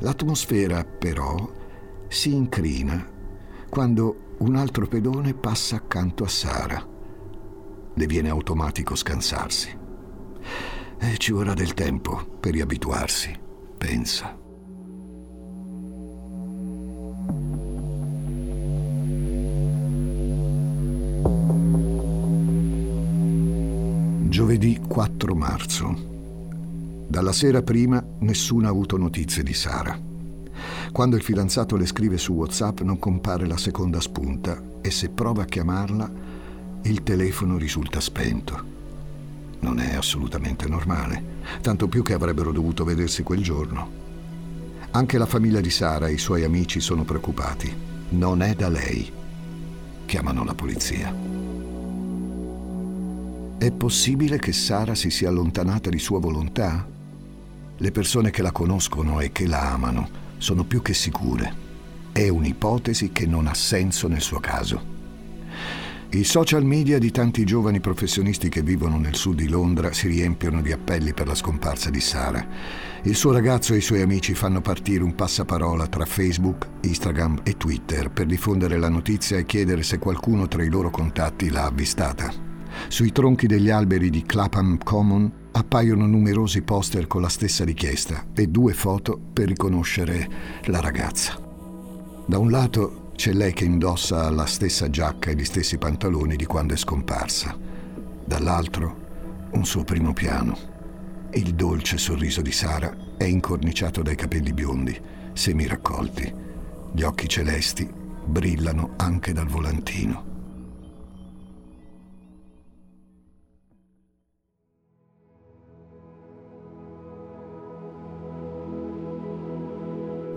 L'atmosfera, 0.00 0.84
però, 0.84 1.50
si 2.08 2.34
incrina 2.34 3.16
quando 3.68 4.36
un 4.38 4.56
altro 4.56 4.86
pedone 4.86 5.34
passa 5.34 5.76
accanto 5.76 6.24
a 6.24 6.28
Sara. 6.28 6.97
Le 7.98 8.06
viene 8.06 8.28
automatico 8.28 8.94
scansarsi. 8.94 9.76
E 11.00 11.16
ci 11.16 11.32
vorrà 11.32 11.52
del 11.52 11.74
tempo 11.74 12.38
per 12.38 12.52
riabituarsi, 12.52 13.36
pensa. 13.76 14.38
Giovedì 24.28 24.80
4 24.86 25.34
marzo. 25.34 25.96
Dalla 27.08 27.32
sera 27.32 27.62
prima 27.62 28.00
nessuno 28.20 28.68
ha 28.68 28.70
avuto 28.70 28.96
notizie 28.96 29.42
di 29.42 29.54
Sara. 29.54 29.98
Quando 30.92 31.16
il 31.16 31.22
fidanzato 31.22 31.74
le 31.74 31.86
scrive 31.86 32.16
su 32.16 32.32
WhatsApp 32.34 32.82
non 32.82 33.00
compare 33.00 33.44
la 33.44 33.56
seconda 33.56 34.00
spunta 34.00 34.62
e 34.80 34.92
se 34.92 35.08
prova 35.08 35.42
a 35.42 35.46
chiamarla 35.46 36.37
il 36.82 37.02
telefono 37.02 37.58
risulta 37.58 38.00
spento. 38.00 38.76
Non 39.60 39.80
è 39.80 39.94
assolutamente 39.94 40.68
normale, 40.68 41.22
tanto 41.60 41.88
più 41.88 42.02
che 42.02 42.14
avrebbero 42.14 42.52
dovuto 42.52 42.84
vedersi 42.84 43.22
quel 43.22 43.42
giorno. 43.42 44.06
Anche 44.92 45.18
la 45.18 45.26
famiglia 45.26 45.60
di 45.60 45.70
Sara 45.70 46.06
e 46.06 46.12
i 46.12 46.18
suoi 46.18 46.44
amici 46.44 46.80
sono 46.80 47.04
preoccupati. 47.04 47.74
Non 48.10 48.40
è 48.40 48.54
da 48.54 48.68
lei. 48.68 49.12
Chiamano 50.06 50.44
la 50.44 50.54
polizia. 50.54 51.14
È 53.58 53.70
possibile 53.72 54.38
che 54.38 54.52
Sara 54.52 54.94
si 54.94 55.10
sia 55.10 55.28
allontanata 55.28 55.90
di 55.90 55.98
sua 55.98 56.20
volontà? 56.20 56.86
Le 57.76 57.90
persone 57.90 58.30
che 58.30 58.40
la 58.40 58.52
conoscono 58.52 59.20
e 59.20 59.30
che 59.32 59.46
la 59.46 59.72
amano 59.72 60.08
sono 60.38 60.64
più 60.64 60.80
che 60.80 60.94
sicure. 60.94 61.66
È 62.12 62.28
un'ipotesi 62.28 63.10
che 63.12 63.26
non 63.26 63.46
ha 63.46 63.54
senso 63.54 64.08
nel 64.08 64.22
suo 64.22 64.40
caso. 64.40 64.97
I 66.10 66.24
social 66.24 66.64
media 66.64 66.98
di 66.98 67.10
tanti 67.10 67.44
giovani 67.44 67.80
professionisti 67.80 68.48
che 68.48 68.62
vivono 68.62 68.96
nel 68.96 69.14
sud 69.14 69.36
di 69.36 69.46
Londra 69.46 69.92
si 69.92 70.08
riempiono 70.08 70.62
di 70.62 70.72
appelli 70.72 71.12
per 71.12 71.26
la 71.26 71.34
scomparsa 71.34 71.90
di 71.90 72.00
Sara. 72.00 72.46
Il 73.02 73.14
suo 73.14 73.30
ragazzo 73.30 73.74
e 73.74 73.76
i 73.76 73.82
suoi 73.82 74.00
amici 74.00 74.32
fanno 74.32 74.62
partire 74.62 75.04
un 75.04 75.14
passaparola 75.14 75.86
tra 75.86 76.06
Facebook, 76.06 76.66
Instagram 76.80 77.40
e 77.42 77.58
Twitter 77.58 78.10
per 78.10 78.24
diffondere 78.24 78.78
la 78.78 78.88
notizia 78.88 79.36
e 79.36 79.44
chiedere 79.44 79.82
se 79.82 79.98
qualcuno 79.98 80.48
tra 80.48 80.64
i 80.64 80.70
loro 80.70 80.88
contatti 80.88 81.50
l'ha 81.50 81.66
avvistata. 81.66 82.32
Sui 82.88 83.12
tronchi 83.12 83.46
degli 83.46 83.68
alberi 83.68 84.08
di 84.08 84.22
Clapham 84.22 84.78
Common 84.82 85.30
appaiono 85.52 86.06
numerosi 86.06 86.62
poster 86.62 87.06
con 87.06 87.20
la 87.20 87.28
stessa 87.28 87.64
richiesta 87.64 88.28
e 88.34 88.46
due 88.46 88.72
foto 88.72 89.20
per 89.30 89.48
riconoscere 89.48 90.26
la 90.64 90.80
ragazza. 90.80 91.38
Da 92.24 92.38
un 92.38 92.50
lato 92.50 93.07
c'è 93.18 93.32
lei 93.32 93.52
che 93.52 93.64
indossa 93.64 94.30
la 94.30 94.46
stessa 94.46 94.88
giacca 94.88 95.30
e 95.30 95.34
gli 95.34 95.44
stessi 95.44 95.76
pantaloni 95.76 96.36
di 96.36 96.46
quando 96.46 96.74
è 96.74 96.76
scomparsa. 96.76 97.58
Dall'altro 98.24 99.48
un 99.50 99.64
suo 99.64 99.82
primo 99.82 100.12
piano. 100.12 100.56
Il 101.32 101.56
dolce 101.56 101.98
sorriso 101.98 102.42
di 102.42 102.52
Sara 102.52 102.96
è 103.16 103.24
incorniciato 103.24 104.02
dai 104.02 104.14
capelli 104.14 104.52
biondi, 104.52 104.96
semi 105.32 105.66
raccolti. 105.66 106.32
Gli 106.92 107.02
occhi 107.02 107.28
celesti 107.28 107.90
brillano 108.24 108.92
anche 108.98 109.32
dal 109.32 109.48
volantino. 109.48 110.24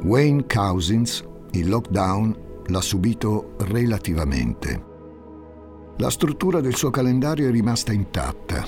Wayne 0.02 0.48
Cousins 0.48 1.24
il 1.52 1.70
lockdown 1.70 2.50
l'ha 2.72 2.82
subito 2.82 3.54
relativamente. 3.60 4.90
La 5.98 6.10
struttura 6.10 6.62
del 6.62 6.76
suo 6.76 6.90
calendario 6.90 7.48
è 7.48 7.52
rimasta 7.52 7.92
intatta. 7.92 8.66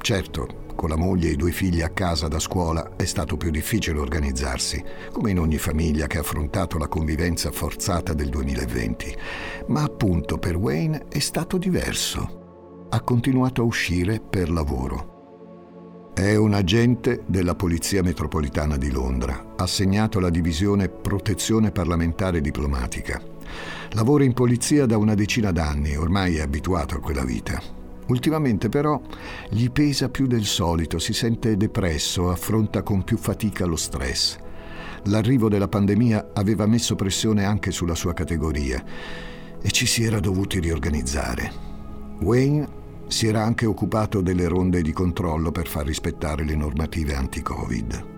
Certo, 0.00 0.62
con 0.74 0.88
la 0.88 0.96
moglie 0.96 1.28
e 1.28 1.32
i 1.32 1.36
due 1.36 1.52
figli 1.52 1.82
a 1.82 1.90
casa 1.90 2.26
da 2.26 2.40
scuola 2.40 2.96
è 2.96 3.04
stato 3.04 3.36
più 3.36 3.50
difficile 3.50 4.00
organizzarsi, 4.00 4.82
come 5.12 5.30
in 5.30 5.38
ogni 5.38 5.58
famiglia 5.58 6.06
che 6.06 6.18
ha 6.18 6.22
affrontato 6.22 6.78
la 6.78 6.88
convivenza 6.88 7.50
forzata 7.52 8.12
del 8.12 8.28
2020. 8.28 9.16
Ma 9.68 9.82
appunto 9.82 10.38
per 10.38 10.56
Wayne 10.56 11.06
è 11.08 11.20
stato 11.20 11.58
diverso. 11.58 12.86
Ha 12.90 13.00
continuato 13.02 13.62
a 13.62 13.64
uscire 13.64 14.20
per 14.20 14.50
lavoro. 14.50 15.12
È 16.14 16.34
un 16.36 16.54
agente 16.54 17.22
della 17.26 17.54
Polizia 17.54 18.02
Metropolitana 18.02 18.76
di 18.76 18.90
Londra, 18.90 19.54
assegnato 19.56 20.18
alla 20.18 20.30
divisione 20.30 20.88
Protezione 20.88 21.72
Parlamentare 21.72 22.40
Diplomatica. 22.40 23.33
Lavora 23.92 24.24
in 24.24 24.32
polizia 24.32 24.86
da 24.86 24.96
una 24.96 25.14
decina 25.14 25.52
d'anni 25.52 25.96
ormai 25.96 26.36
è 26.36 26.40
abituato 26.40 26.96
a 26.96 27.00
quella 27.00 27.24
vita. 27.24 27.60
Ultimamente 28.06 28.68
però 28.68 29.00
gli 29.48 29.70
pesa 29.70 30.10
più 30.10 30.26
del 30.26 30.44
solito, 30.44 30.98
si 30.98 31.12
sente 31.12 31.56
depresso, 31.56 32.30
affronta 32.30 32.82
con 32.82 33.02
più 33.02 33.16
fatica 33.16 33.64
lo 33.64 33.76
stress. 33.76 34.36
L'arrivo 35.04 35.48
della 35.48 35.68
pandemia 35.68 36.30
aveva 36.34 36.66
messo 36.66 36.94
pressione 36.96 37.44
anche 37.44 37.70
sulla 37.70 37.94
sua 37.94 38.12
categoria 38.12 38.82
e 39.60 39.70
ci 39.70 39.86
si 39.86 40.02
era 40.02 40.20
dovuti 40.20 40.60
riorganizzare. 40.60 41.50
Wayne 42.20 42.82
si 43.08 43.26
era 43.26 43.42
anche 43.42 43.66
occupato 43.66 44.20
delle 44.20 44.48
ronde 44.48 44.82
di 44.82 44.92
controllo 44.92 45.50
per 45.52 45.68
far 45.68 45.86
rispettare 45.86 46.44
le 46.44 46.56
normative 46.56 47.14
anti-Covid. 47.14 48.13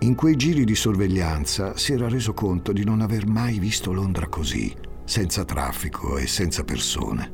In 0.00 0.14
quei 0.14 0.36
giri 0.36 0.64
di 0.64 0.76
sorveglianza 0.76 1.76
si 1.76 1.92
era 1.92 2.08
reso 2.08 2.32
conto 2.32 2.70
di 2.70 2.84
non 2.84 3.00
aver 3.00 3.26
mai 3.26 3.58
visto 3.58 3.92
Londra 3.92 4.28
così, 4.28 4.72
senza 5.04 5.44
traffico 5.44 6.16
e 6.18 6.28
senza 6.28 6.62
persone. 6.62 7.32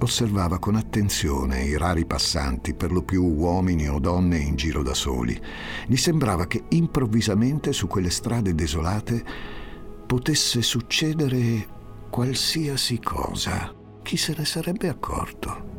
Osservava 0.00 0.58
con 0.58 0.74
attenzione 0.74 1.62
i 1.62 1.78
rari 1.78 2.04
passanti, 2.04 2.74
per 2.74 2.90
lo 2.90 3.02
più 3.02 3.22
uomini 3.24 3.88
o 3.88 4.00
donne 4.00 4.38
in 4.38 4.56
giro 4.56 4.82
da 4.82 4.92
soli. 4.92 5.40
Gli 5.86 5.94
sembrava 5.94 6.48
che 6.48 6.64
improvvisamente 6.70 7.72
su 7.72 7.86
quelle 7.86 8.10
strade 8.10 8.56
desolate 8.56 9.24
potesse 10.04 10.62
succedere 10.62 11.64
qualsiasi 12.10 12.98
cosa. 12.98 13.72
Chi 14.02 14.16
se 14.16 14.34
ne 14.36 14.44
sarebbe 14.44 14.88
accorto? 14.88 15.72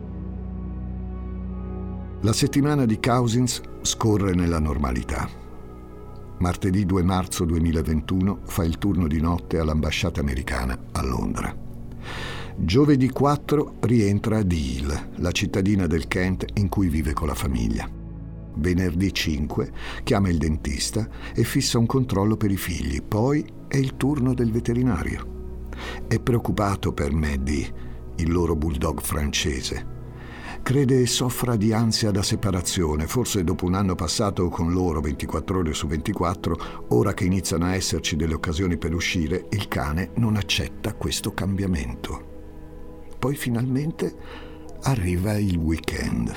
La 2.22 2.34
settimana 2.34 2.86
di 2.86 3.02
Cousins 3.02 3.62
scorre 3.82 4.34
nella 4.34 4.60
normalità. 4.60 5.44
Martedì 6.38 6.86
2 6.86 7.02
marzo 7.02 7.46
2021 7.46 8.40
fa 8.44 8.66
il 8.66 8.78
turno 8.78 9.08
di 9.08 9.22
notte 9.22 9.58
all'ambasciata 9.58 10.20
americana 10.20 10.78
a 10.92 11.02
Londra. 11.06 11.56
Giovedì 12.58 13.10
4 13.10 13.76
rientra 13.82 14.40
a 14.40 14.44
Deal, 14.44 15.12
la 15.16 15.32
cittadina 15.32 15.88
del 15.88 16.08
Kent 16.08 16.46
in 16.56 16.68
cui 16.68 16.90
vive 16.90 17.14
con 17.14 17.28
la 17.28 17.36
famiglia. 17.36 17.90
Venerdì 18.56 19.14
5 19.14 19.72
chiama 20.04 20.28
il 20.28 20.38
dentista 20.38 21.08
e 21.34 21.44
fissa 21.46 21.78
un 21.78 21.86
controllo 21.86 22.36
per 22.36 22.52
i 22.52 22.58
figli, 22.58 23.02
poi 23.02 23.46
è 23.70 23.78
il 23.78 23.96
turno 23.96 24.34
del 24.34 24.52
veterinario. 24.52 25.70
È 26.06 26.20
preoccupato 26.20 26.92
per 26.92 27.14
Maddie, 27.14 27.74
il 28.18 28.30
loro 28.30 28.58
bulldog 28.58 29.00
francese. 29.00 29.95
Crede 30.66 31.06
soffra 31.06 31.56
di 31.58 31.72
ansia 31.74 32.10
da 32.10 32.24
separazione, 32.24 33.06
forse 33.06 33.44
dopo 33.44 33.66
un 33.66 33.76
anno 33.76 33.94
passato 33.94 34.50
con 34.50 34.74
loro 34.74 35.00
24 35.00 35.60
ore 35.60 35.74
su 35.76 35.86
24, 35.86 36.58
ora 36.88 37.14
che 37.14 37.24
iniziano 37.24 37.66
a 37.66 37.76
esserci 37.76 38.16
delle 38.16 38.34
occasioni 38.34 38.76
per 38.76 38.96
uscire, 38.96 39.46
il 39.52 39.68
cane 39.68 40.10
non 40.16 40.36
accetta 40.36 40.96
questo 40.96 41.36
cambiamento. 41.36 43.14
Poi 43.20 43.36
finalmente 43.36 44.12
arriva 44.82 45.38
il 45.38 45.56
weekend. 45.56 46.34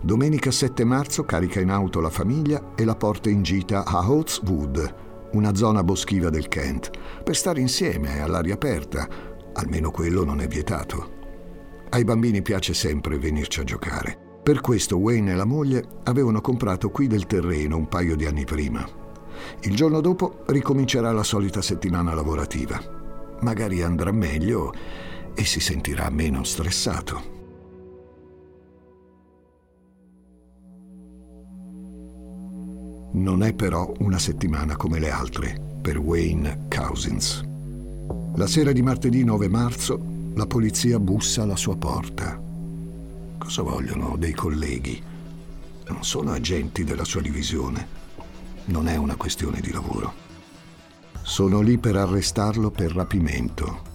Domenica 0.00 0.52
7 0.52 0.84
marzo 0.84 1.24
carica 1.24 1.58
in 1.58 1.70
auto 1.70 1.98
la 1.98 2.08
famiglia 2.08 2.74
e 2.76 2.84
la 2.84 2.94
porta 2.94 3.30
in 3.30 3.42
gita 3.42 3.84
a 3.84 4.08
Oatswood, 4.08 4.94
una 5.32 5.56
zona 5.56 5.82
boschiva 5.82 6.30
del 6.30 6.46
Kent, 6.46 6.90
per 7.24 7.34
stare 7.34 7.58
insieme 7.58 8.20
all'aria 8.20 8.54
aperta, 8.54 9.08
almeno 9.54 9.90
quello 9.90 10.24
non 10.24 10.40
è 10.40 10.46
vietato. 10.46 11.15
Ai 11.88 12.04
bambini 12.04 12.42
piace 12.42 12.74
sempre 12.74 13.18
venirci 13.18 13.60
a 13.60 13.64
giocare. 13.64 14.18
Per 14.42 14.60
questo 14.60 14.98
Wayne 14.98 15.32
e 15.32 15.34
la 15.34 15.44
moglie 15.44 15.84
avevano 16.04 16.40
comprato 16.40 16.90
qui 16.90 17.06
del 17.06 17.26
terreno 17.26 17.76
un 17.76 17.88
paio 17.88 18.16
di 18.16 18.26
anni 18.26 18.44
prima. 18.44 18.86
Il 19.62 19.74
giorno 19.74 20.00
dopo 20.00 20.42
ricomincerà 20.46 21.12
la 21.12 21.22
solita 21.22 21.62
settimana 21.62 22.14
lavorativa. 22.14 22.80
Magari 23.40 23.82
andrà 23.82 24.10
meglio 24.12 24.72
e 25.34 25.44
si 25.44 25.60
sentirà 25.60 26.10
meno 26.10 26.42
stressato. 26.44 27.34
Non 33.12 33.42
è 33.42 33.54
però 33.54 33.92
una 34.00 34.18
settimana 34.18 34.76
come 34.76 34.98
le 34.98 35.10
altre 35.10 35.78
per 35.80 35.98
Wayne 35.98 36.66
Cousins. 36.68 37.42
La 38.34 38.46
sera 38.46 38.72
di 38.72 38.82
martedì 38.82 39.24
9 39.24 39.48
marzo 39.48 40.15
la 40.36 40.46
polizia 40.46 40.98
bussa 40.98 41.42
alla 41.42 41.56
sua 41.56 41.76
porta. 41.76 42.40
Cosa 43.36 43.62
vogliono 43.62 44.16
dei 44.16 44.32
colleghi? 44.32 45.02
Non 45.88 46.04
sono 46.04 46.32
agenti 46.32 46.84
della 46.84 47.04
sua 47.04 47.20
divisione. 47.20 47.86
Non 48.66 48.88
è 48.88 48.96
una 48.96 49.16
questione 49.16 49.60
di 49.60 49.72
lavoro. 49.72 50.14
Sono 51.22 51.60
lì 51.60 51.76
per 51.78 51.96
arrestarlo 51.96 52.70
per 52.70 52.92
rapimento 52.92 53.94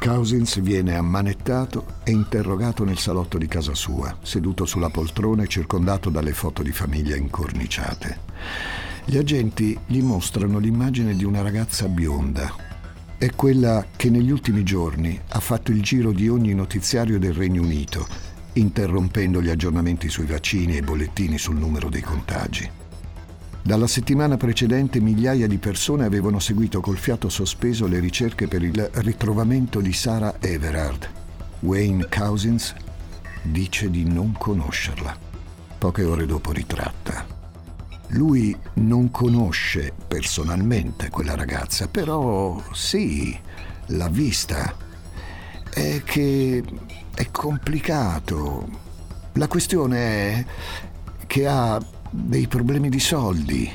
Cousins 0.00 0.58
viene 0.60 0.96
ammanettato 0.96 1.84
e 2.04 2.10
interrogato 2.10 2.84
nel 2.84 2.96
salotto 2.96 3.36
di 3.36 3.46
casa 3.46 3.74
sua, 3.74 4.16
seduto 4.22 4.64
sulla 4.64 4.88
poltrona 4.88 5.42
e 5.42 5.46
circondato 5.46 6.08
dalle 6.08 6.32
foto 6.32 6.62
di 6.62 6.72
famiglia 6.72 7.16
incorniciate. 7.16 8.20
Gli 9.04 9.18
agenti 9.18 9.78
gli 9.84 10.00
mostrano 10.00 10.58
l'immagine 10.58 11.14
di 11.14 11.24
una 11.24 11.42
ragazza 11.42 11.86
bionda. 11.86 12.69
È 13.20 13.30
quella 13.34 13.84
che 13.96 14.08
negli 14.08 14.30
ultimi 14.30 14.62
giorni 14.62 15.20
ha 15.28 15.40
fatto 15.40 15.72
il 15.72 15.82
giro 15.82 16.10
di 16.10 16.30
ogni 16.30 16.54
notiziario 16.54 17.18
del 17.18 17.34
Regno 17.34 17.60
Unito, 17.60 18.06
interrompendo 18.54 19.42
gli 19.42 19.50
aggiornamenti 19.50 20.08
sui 20.08 20.24
vaccini 20.24 20.72
e 20.72 20.78
i 20.78 20.80
bollettini 20.80 21.36
sul 21.36 21.56
numero 21.56 21.90
dei 21.90 22.00
contagi. 22.00 22.66
Dalla 23.60 23.86
settimana 23.86 24.38
precedente 24.38 25.00
migliaia 25.00 25.46
di 25.46 25.58
persone 25.58 26.06
avevano 26.06 26.38
seguito 26.38 26.80
col 26.80 26.96
fiato 26.96 27.28
sospeso 27.28 27.86
le 27.86 27.98
ricerche 27.98 28.48
per 28.48 28.62
il 28.62 28.90
ritrovamento 28.94 29.82
di 29.82 29.92
Sarah 29.92 30.36
Everard. 30.40 31.06
Wayne 31.60 32.08
Cousins 32.08 32.74
dice 33.42 33.90
di 33.90 34.10
non 34.10 34.32
conoscerla. 34.32 35.14
Poche 35.76 36.04
ore 36.04 36.24
dopo 36.24 36.52
ritratta. 36.52 37.39
Lui 38.12 38.56
non 38.74 39.10
conosce 39.10 39.92
personalmente 40.08 41.10
quella 41.10 41.36
ragazza, 41.36 41.86
però 41.86 42.60
sì, 42.72 43.38
l'ha 43.86 44.08
vista. 44.08 44.74
È 45.72 46.02
che 46.04 46.64
è 47.14 47.30
complicato. 47.30 48.68
La 49.34 49.46
questione 49.46 49.96
è 49.98 50.44
che 51.26 51.46
ha 51.46 51.80
dei 52.10 52.48
problemi 52.48 52.88
di 52.88 52.98
soldi, 52.98 53.70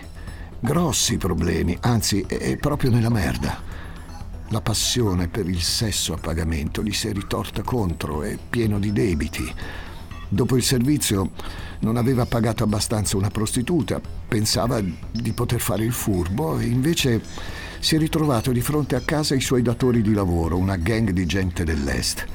grossi 0.60 1.18
problemi, 1.18 1.78
anzi 1.82 2.22
è 2.28 2.58
proprio 2.58 2.92
nella 2.92 3.10
merda. 3.10 3.62
La 4.50 4.60
passione 4.60 5.30
per 5.30 5.48
il 5.48 5.62
sesso 5.62 6.14
a 6.14 6.18
pagamento 6.18 6.84
gli 6.84 6.92
si 6.92 7.08
è 7.08 7.14
ritorta 7.14 7.62
contro, 7.62 8.22
è 8.22 8.38
pieno 8.50 8.80
di 8.80 8.92
debiti. 8.92 9.50
Dopo 10.28 10.58
il 10.58 10.64
servizio 10.64 11.32
non 11.86 11.98
aveva 11.98 12.26
pagato 12.26 12.64
abbastanza 12.64 13.16
una 13.16 13.30
prostituta, 13.30 14.02
pensava 14.28 14.82
di 14.82 15.32
poter 15.34 15.60
fare 15.60 15.86
il 15.86 15.92
furbo 15.94 16.58
e 16.58 16.66
invece 16.66 17.22
si 17.80 17.94
è 17.96 18.00
ritrovato 18.00 18.52
di 18.52 18.60
fronte 18.60 18.96
a 18.96 19.02
casa 19.02 19.36
i 19.36 19.40
suoi 19.40 19.62
datori 19.62 20.02
di 20.02 20.12
lavoro, 20.12 20.58
una 20.58 20.78
gang 20.78 21.12
di 21.12 21.28
gente 21.28 21.64
dell'Est. 21.64 22.26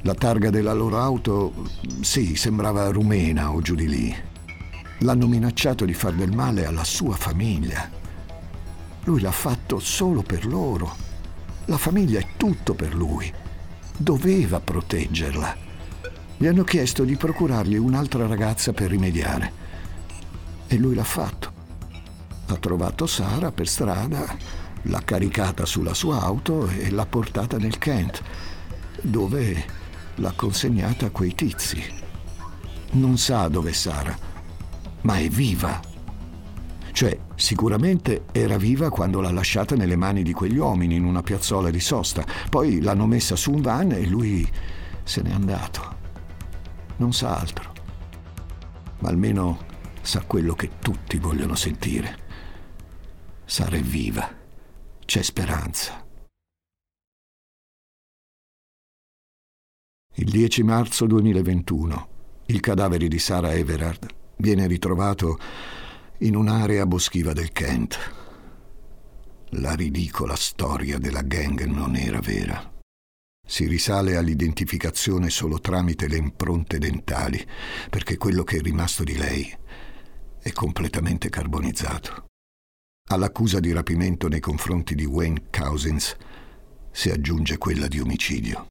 La 0.00 0.14
targa 0.14 0.48
della 0.48 0.72
loro 0.72 0.98
auto, 0.98 1.52
sì, 2.00 2.36
sembrava 2.36 2.88
rumena 2.88 3.52
o 3.52 3.60
giù 3.60 3.74
di 3.74 3.86
lì. 3.86 4.16
L'hanno 5.00 5.26
minacciato 5.26 5.84
di 5.84 5.92
far 5.92 6.14
del 6.14 6.34
male 6.34 6.64
alla 6.64 6.84
sua 6.84 7.16
famiglia. 7.16 7.90
Lui 9.04 9.20
l'ha 9.20 9.30
fatto 9.30 9.78
solo 9.78 10.22
per 10.22 10.46
loro. 10.46 10.96
La 11.66 11.76
famiglia 11.76 12.18
è 12.18 12.28
tutto 12.38 12.72
per 12.72 12.94
lui. 12.94 13.30
Doveva 13.94 14.58
proteggerla. 14.58 15.73
Gli 16.36 16.46
hanno 16.46 16.64
chiesto 16.64 17.04
di 17.04 17.16
procurargli 17.16 17.76
un'altra 17.76 18.26
ragazza 18.26 18.72
per 18.72 18.90
rimediare. 18.90 19.52
E 20.66 20.76
lui 20.76 20.94
l'ha 20.94 21.04
fatto. 21.04 21.52
Ha 22.46 22.56
trovato 22.56 23.06
Sara 23.06 23.52
per 23.52 23.68
strada, 23.68 24.36
l'ha 24.82 25.02
caricata 25.04 25.64
sulla 25.64 25.94
sua 25.94 26.20
auto 26.20 26.68
e 26.68 26.90
l'ha 26.90 27.06
portata 27.06 27.56
nel 27.56 27.78
Kent, 27.78 28.22
dove 29.00 29.64
l'ha 30.16 30.32
consegnata 30.36 31.06
a 31.06 31.10
quei 31.10 31.34
tizi. 31.34 31.82
Non 32.92 33.16
sa 33.18 33.48
dove 33.48 33.70
è 33.70 33.72
Sara 33.72 34.32
ma 35.04 35.18
è 35.18 35.28
viva. 35.28 35.80
Cioè, 36.92 37.18
sicuramente 37.34 38.24
era 38.32 38.56
viva 38.56 38.90
quando 38.90 39.20
l'ha 39.20 39.32
lasciata 39.32 39.74
nelle 39.74 39.96
mani 39.96 40.22
di 40.22 40.32
quegli 40.32 40.58
uomini 40.58 40.94
in 40.96 41.04
una 41.04 41.22
piazzola 41.22 41.70
di 41.70 41.80
sosta. 41.80 42.24
Poi 42.48 42.80
l'hanno 42.80 43.06
messa 43.06 43.36
su 43.36 43.52
un 43.52 43.62
van 43.62 43.92
e 43.92 44.06
lui 44.06 44.48
se 45.02 45.22
n'è 45.22 45.32
andato. 45.32 46.02
Non 46.96 47.12
sa 47.12 47.38
altro. 47.38 47.72
Ma 49.00 49.08
almeno 49.08 49.66
sa 50.02 50.24
quello 50.24 50.54
che 50.54 50.78
tutti 50.80 51.18
vogliono 51.18 51.54
sentire. 51.54 52.18
Sara 53.44 53.76
è 53.76 53.82
viva. 53.82 54.28
C'è 55.04 55.22
speranza. 55.22 56.06
Il 60.16 60.30
10 60.30 60.62
marzo 60.62 61.06
2021 61.06 62.08
il 62.46 62.60
cadavere 62.60 63.08
di 63.08 63.18
Sara 63.18 63.52
Everard 63.52 64.06
viene 64.36 64.66
ritrovato 64.66 65.38
in 66.18 66.36
un'area 66.36 66.84
boschiva 66.86 67.32
del 67.32 67.52
Kent. 67.52 67.98
La 69.56 69.74
ridicola 69.74 70.36
storia 70.36 70.98
della 70.98 71.22
gang 71.22 71.64
non 71.64 71.96
era 71.96 72.20
vera. 72.20 72.73
Si 73.46 73.66
risale 73.66 74.16
all'identificazione 74.16 75.28
solo 75.28 75.60
tramite 75.60 76.08
le 76.08 76.16
impronte 76.16 76.78
dentali, 76.78 77.44
perché 77.90 78.16
quello 78.16 78.42
che 78.42 78.56
è 78.56 78.60
rimasto 78.60 79.04
di 79.04 79.16
lei 79.16 79.54
è 80.40 80.52
completamente 80.52 81.28
carbonizzato. 81.28 82.26
All'accusa 83.10 83.60
di 83.60 83.70
rapimento 83.72 84.28
nei 84.28 84.40
confronti 84.40 84.94
di 84.94 85.04
Wayne 85.04 85.44
Cousins 85.50 86.16
si 86.90 87.10
aggiunge 87.10 87.58
quella 87.58 87.86
di 87.86 88.00
omicidio. 88.00 88.66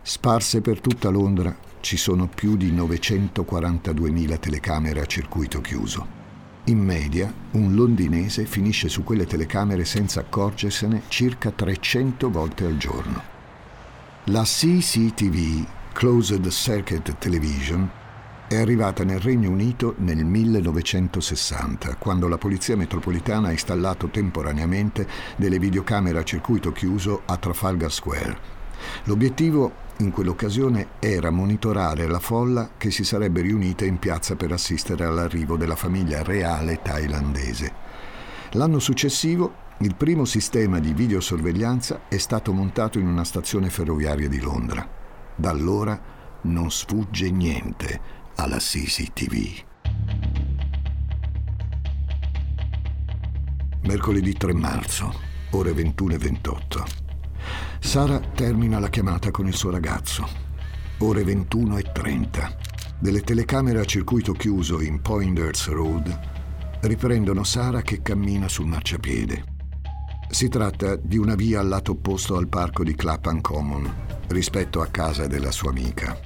Sparse 0.00 0.60
per 0.62 0.80
tutta 0.80 1.10
Londra 1.10 1.54
ci 1.80 1.96
sono 1.96 2.28
più 2.28 2.56
di 2.56 2.72
942.000 2.72 4.38
telecamere 4.38 5.00
a 5.00 5.06
circuito 5.06 5.60
chiuso. 5.60 6.23
In 6.68 6.78
media, 6.78 7.30
un 7.50 7.74
londinese 7.74 8.46
finisce 8.46 8.88
su 8.88 9.04
quelle 9.04 9.26
telecamere 9.26 9.84
senza 9.84 10.20
accorgersene 10.20 11.02
circa 11.08 11.50
300 11.50 12.30
volte 12.30 12.64
al 12.64 12.78
giorno. 12.78 13.22
La 14.24 14.44
CCTV, 14.44 15.66
Closed 15.92 16.48
Circuit 16.48 17.18
Television, 17.18 17.86
è 18.48 18.56
arrivata 18.56 19.04
nel 19.04 19.20
Regno 19.20 19.50
Unito 19.50 19.94
nel 19.98 20.24
1960, 20.24 21.96
quando 21.96 22.28
la 22.28 22.38
Polizia 22.38 22.78
Metropolitana 22.78 23.48
ha 23.48 23.52
installato 23.52 24.08
temporaneamente 24.08 25.06
delle 25.36 25.58
videocamere 25.58 26.18
a 26.18 26.24
circuito 26.24 26.72
chiuso 26.72 27.24
a 27.26 27.36
Trafalgar 27.36 27.92
Square. 27.92 28.38
L'obiettivo 29.04 29.83
in 29.98 30.10
quell'occasione 30.10 30.88
era 30.98 31.30
monitorare 31.30 32.06
la 32.06 32.18
folla 32.18 32.70
che 32.76 32.90
si 32.90 33.04
sarebbe 33.04 33.42
riunita 33.42 33.84
in 33.84 33.98
piazza 33.98 34.34
per 34.34 34.50
assistere 34.52 35.04
all'arrivo 35.04 35.56
della 35.56 35.76
famiglia 35.76 36.22
reale 36.22 36.80
thailandese. 36.82 37.72
L'anno 38.52 38.78
successivo 38.78 39.62
il 39.78 39.96
primo 39.96 40.24
sistema 40.24 40.78
di 40.78 40.92
videosorveglianza 40.92 42.02
è 42.08 42.16
stato 42.16 42.52
montato 42.52 42.98
in 42.98 43.06
una 43.06 43.24
stazione 43.24 43.70
ferroviaria 43.70 44.28
di 44.28 44.40
Londra. 44.40 44.88
Da 45.34 45.50
allora 45.50 46.00
non 46.42 46.70
sfugge 46.70 47.30
niente 47.30 48.00
alla 48.36 48.58
CCTV. 48.58 49.62
Mercoledì 53.82 54.32
3 54.32 54.54
marzo, 54.54 55.12
ore 55.50 55.72
21.28. 55.72 57.03
Sara 57.84 58.18
termina 58.18 58.80
la 58.80 58.88
chiamata 58.88 59.30
con 59.30 59.46
il 59.46 59.54
suo 59.54 59.70
ragazzo. 59.70 60.26
Ore 60.98 61.22
21.30. 61.22 62.56
Delle 62.98 63.20
telecamere 63.20 63.78
a 63.78 63.84
circuito 63.84 64.32
chiuso 64.32 64.80
in 64.80 65.00
Poinders 65.00 65.68
Road 65.68 66.18
riprendono 66.80 67.44
Sara 67.44 67.82
che 67.82 68.02
cammina 68.02 68.48
sul 68.48 68.66
marciapiede. 68.66 69.44
Si 70.28 70.48
tratta 70.48 70.96
di 70.96 71.18
una 71.18 71.36
via 71.36 71.60
al 71.60 71.68
lato 71.68 71.92
opposto 71.92 72.36
al 72.36 72.48
parco 72.48 72.82
di 72.82 72.96
Clapham 72.96 73.40
Common, 73.40 73.94
rispetto 74.28 74.80
a 74.80 74.86
casa 74.86 75.28
della 75.28 75.52
sua 75.52 75.70
amica. 75.70 76.18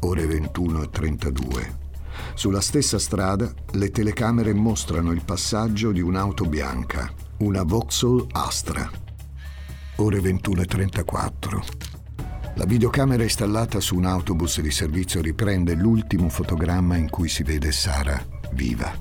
Ore 0.00 0.26
21.32. 0.26 1.74
Sulla 2.34 2.60
stessa 2.60 2.98
strada 2.98 3.50
le 3.70 3.90
telecamere 3.90 4.52
mostrano 4.52 5.12
il 5.12 5.22
passaggio 5.24 5.90
di 5.90 6.00
un'auto 6.00 6.44
bianca, 6.44 7.10
una 7.38 7.62
Vauxhall 7.62 8.26
Astra. 8.32 9.07
Ore 10.00 10.20
21.34. 10.20 11.60
La 12.54 12.64
videocamera 12.64 13.24
installata 13.24 13.80
su 13.80 13.96
un 13.96 14.04
autobus 14.04 14.60
di 14.60 14.70
servizio 14.70 15.20
riprende 15.20 15.74
l'ultimo 15.74 16.28
fotogramma 16.28 16.96
in 16.96 17.10
cui 17.10 17.28
si 17.28 17.42
vede 17.42 17.72
Sara 17.72 18.24
viva. 18.52 18.94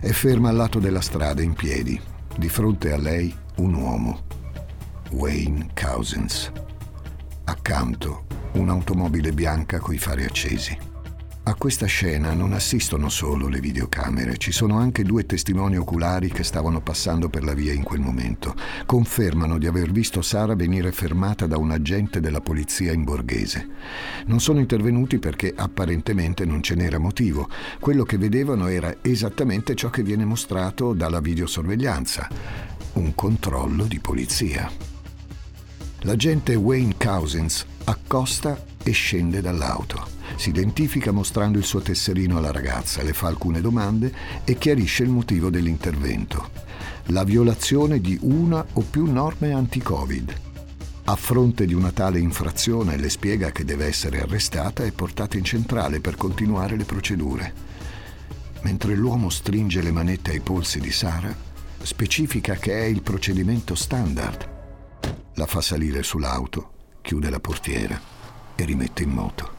È 0.00 0.10
ferma 0.10 0.48
al 0.48 0.56
lato 0.56 0.80
della 0.80 1.00
strada 1.00 1.42
in 1.42 1.52
piedi. 1.52 2.00
Di 2.36 2.48
fronte 2.48 2.92
a 2.92 2.96
lei 2.96 3.32
un 3.58 3.74
uomo, 3.74 4.22
Wayne 5.10 5.68
Cousins. 5.80 6.50
Accanto 7.44 8.24
un'automobile 8.54 9.30
bianca 9.30 9.78
coi 9.78 9.98
fari 9.98 10.24
accesi. 10.24 10.89
A 11.50 11.56
questa 11.56 11.86
scena 11.86 12.32
non 12.32 12.52
assistono 12.52 13.08
solo 13.08 13.48
le 13.48 13.58
videocamere, 13.58 14.36
ci 14.36 14.52
sono 14.52 14.78
anche 14.78 15.02
due 15.02 15.26
testimoni 15.26 15.76
oculari 15.76 16.30
che 16.30 16.44
stavano 16.44 16.80
passando 16.80 17.28
per 17.28 17.42
la 17.42 17.54
via 17.54 17.72
in 17.72 17.82
quel 17.82 17.98
momento. 17.98 18.54
Confermano 18.86 19.58
di 19.58 19.66
aver 19.66 19.90
visto 19.90 20.22
Sara 20.22 20.54
venire 20.54 20.92
fermata 20.92 21.48
da 21.48 21.58
un 21.58 21.72
agente 21.72 22.20
della 22.20 22.40
polizia 22.40 22.92
in 22.92 23.02
borghese. 23.02 23.68
Non 24.26 24.38
sono 24.38 24.60
intervenuti 24.60 25.18
perché 25.18 25.52
apparentemente 25.52 26.44
non 26.44 26.62
ce 26.62 26.76
n'era 26.76 26.98
motivo. 26.98 27.48
Quello 27.80 28.04
che 28.04 28.16
vedevano 28.16 28.68
era 28.68 28.98
esattamente 29.02 29.74
ciò 29.74 29.90
che 29.90 30.04
viene 30.04 30.24
mostrato 30.24 30.92
dalla 30.92 31.18
videosorveglianza. 31.18 32.28
Un 32.92 33.12
controllo 33.16 33.86
di 33.86 33.98
polizia. 33.98 34.70
L'agente 36.02 36.54
Wayne 36.54 36.94
Cousins 36.96 37.66
accosta 37.86 38.66
e 38.84 38.92
scende 38.92 39.40
dall'auto. 39.40 40.19
Si 40.40 40.48
identifica 40.48 41.12
mostrando 41.12 41.58
il 41.58 41.64
suo 41.64 41.82
tesserino 41.82 42.38
alla 42.38 42.50
ragazza, 42.50 43.02
le 43.02 43.12
fa 43.12 43.26
alcune 43.26 43.60
domande 43.60 44.10
e 44.44 44.56
chiarisce 44.56 45.02
il 45.02 45.10
motivo 45.10 45.50
dell'intervento. 45.50 46.48
La 47.08 47.24
violazione 47.24 48.00
di 48.00 48.18
una 48.22 48.64
o 48.72 48.80
più 48.80 49.04
norme 49.04 49.52
anti-Covid. 49.52 50.34
A 51.04 51.14
fronte 51.14 51.66
di 51.66 51.74
una 51.74 51.92
tale 51.92 52.20
infrazione 52.20 52.96
le 52.96 53.10
spiega 53.10 53.52
che 53.52 53.66
deve 53.66 53.84
essere 53.84 54.22
arrestata 54.22 54.82
e 54.82 54.92
portata 54.92 55.36
in 55.36 55.44
centrale 55.44 56.00
per 56.00 56.16
continuare 56.16 56.74
le 56.74 56.84
procedure. 56.84 57.52
Mentre 58.62 58.94
l'uomo 58.94 59.28
stringe 59.28 59.82
le 59.82 59.92
manette 59.92 60.30
ai 60.30 60.40
polsi 60.40 60.80
di 60.80 60.90
Sara, 60.90 61.36
specifica 61.82 62.54
che 62.54 62.80
è 62.80 62.84
il 62.84 63.02
procedimento 63.02 63.74
standard. 63.74 64.48
La 65.34 65.44
fa 65.44 65.60
salire 65.60 66.02
sull'auto, 66.02 66.70
chiude 67.02 67.28
la 67.28 67.40
portiera 67.40 68.00
e 68.56 68.64
rimette 68.64 69.02
in 69.02 69.10
moto. 69.10 69.58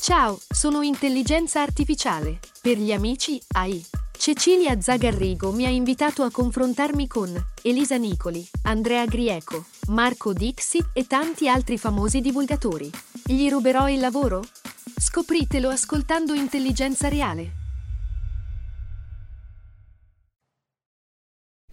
Ciao, 0.00 0.40
sono 0.48 0.80
intelligenza 0.80 1.60
artificiale. 1.60 2.38
Per 2.62 2.78
gli 2.78 2.90
amici 2.90 3.38
AI. 3.48 3.84
Cecilia 4.16 4.80
Zagarrigo 4.80 5.52
mi 5.52 5.66
ha 5.66 5.68
invitato 5.68 6.22
a 6.22 6.30
confrontarmi 6.30 7.06
con 7.06 7.30
Elisa 7.62 7.98
Nicoli, 7.98 8.42
Andrea 8.62 9.04
Grieco, 9.04 9.66
Marco 9.88 10.32
Dixi 10.32 10.82
e 10.94 11.06
tanti 11.06 11.50
altri 11.50 11.76
famosi 11.76 12.22
divulgatori. 12.22 12.90
Gli 13.26 13.50
ruberò 13.50 13.90
il 13.90 14.00
lavoro? 14.00 14.42
Scopritelo 14.98 15.68
ascoltando 15.68 16.32
Intelligenza 16.32 17.08
Reale. 17.08 17.52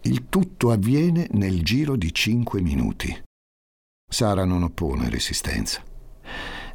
Il 0.02 0.28
tutto 0.28 0.70
avviene 0.70 1.28
nel 1.30 1.62
giro 1.62 1.96
di 1.96 2.12
cinque 2.12 2.60
minuti. 2.60 3.22
Sara 4.06 4.44
non 4.44 4.64
oppone 4.64 5.08
resistenza. 5.08 5.87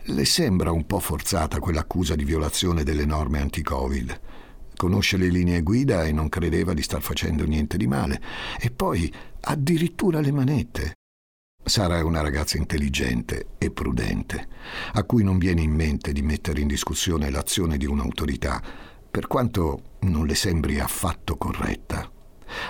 Le 0.07 0.25
sembra 0.25 0.69
un 0.73 0.85
po' 0.85 0.99
forzata 0.99 1.59
quell'accusa 1.59 2.15
di 2.15 2.25
violazione 2.25 2.83
delle 2.83 3.05
norme 3.05 3.39
anti-Covid. 3.39 4.19
Conosce 4.75 5.15
le 5.15 5.29
linee 5.29 5.61
guida 5.61 6.03
e 6.03 6.11
non 6.11 6.27
credeva 6.27 6.73
di 6.73 6.81
star 6.81 7.01
facendo 7.01 7.45
niente 7.45 7.77
di 7.77 7.87
male. 7.87 8.21
E 8.59 8.69
poi 8.69 9.11
addirittura 9.39 10.19
le 10.19 10.31
manette. 10.33 10.93
Sara 11.63 11.99
è 11.99 12.01
una 12.01 12.19
ragazza 12.19 12.57
intelligente 12.57 13.51
e 13.57 13.71
prudente, 13.71 14.49
a 14.91 15.03
cui 15.05 15.23
non 15.23 15.37
viene 15.37 15.61
in 15.61 15.71
mente 15.71 16.11
di 16.11 16.21
mettere 16.21 16.59
in 16.59 16.67
discussione 16.67 17.29
l'azione 17.29 17.77
di 17.77 17.85
un'autorità, 17.85 18.61
per 19.09 19.27
quanto 19.27 19.97
non 20.01 20.25
le 20.25 20.35
sembri 20.35 20.81
affatto 20.81 21.37
corretta. 21.37 22.11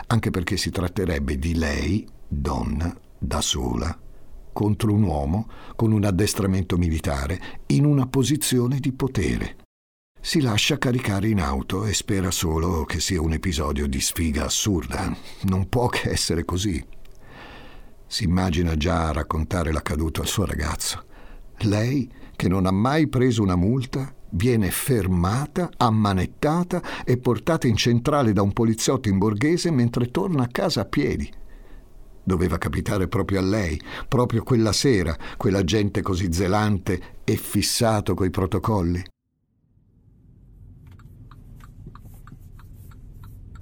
Anche 0.05 0.29
perché 0.29 0.55
si 0.55 0.69
tratterebbe 0.69 1.39
di 1.39 1.55
lei, 1.55 2.07
donna, 2.27 2.95
da 3.17 3.41
sola, 3.41 3.97
contro 4.53 4.93
un 4.93 5.03
uomo 5.03 5.49
con 5.75 5.91
un 5.91 6.05
addestramento 6.05 6.77
militare 6.77 7.39
in 7.67 7.85
una 7.85 8.07
posizione 8.07 8.79
di 8.79 8.93
potere. 8.93 9.57
Si 10.21 10.39
lascia 10.39 10.77
caricare 10.77 11.27
in 11.27 11.41
auto 11.41 11.83
e 11.83 11.93
spera 11.93 12.31
solo 12.31 12.85
che 12.85 13.01
sia 13.01 13.19
un 13.19 13.33
episodio 13.33 13.87
di 13.87 13.99
sfiga 13.99 14.45
assurda. 14.45 15.13
Non 15.41 15.67
può 15.67 15.87
che 15.87 16.11
essere 16.11 16.45
così. 16.45 16.81
Si 18.07 18.23
immagina 18.23 18.77
già 18.77 19.09
a 19.09 19.11
raccontare 19.11 19.73
l'accaduto 19.73 20.21
al 20.21 20.27
suo 20.27 20.45
ragazzo. 20.45 21.03
Lei, 21.63 22.09
che 22.37 22.47
non 22.47 22.65
ha 22.65 22.71
mai 22.71 23.07
preso 23.07 23.41
una 23.41 23.57
multa, 23.57 24.15
viene 24.29 24.71
fermata, 24.71 25.69
ammanettata 25.75 27.03
e 27.03 27.17
portata 27.17 27.67
in 27.67 27.75
centrale 27.75 28.31
da 28.31 28.41
un 28.41 28.53
poliziotto 28.53 29.09
in 29.09 29.17
borghese 29.17 29.71
mentre 29.71 30.09
torna 30.09 30.43
a 30.43 30.49
casa 30.49 30.81
a 30.81 30.85
piedi. 30.85 31.29
Doveva 32.23 32.57
capitare 32.57 33.07
proprio 33.07 33.39
a 33.39 33.43
lei, 33.43 33.79
proprio 34.07 34.43
quella 34.43 34.71
sera, 34.71 35.17
quella 35.38 35.63
gente 35.63 36.01
così 36.01 36.31
zelante 36.31 37.19
e 37.23 37.36
fissato 37.36 38.13
coi 38.13 38.29
protocolli. 38.29 39.03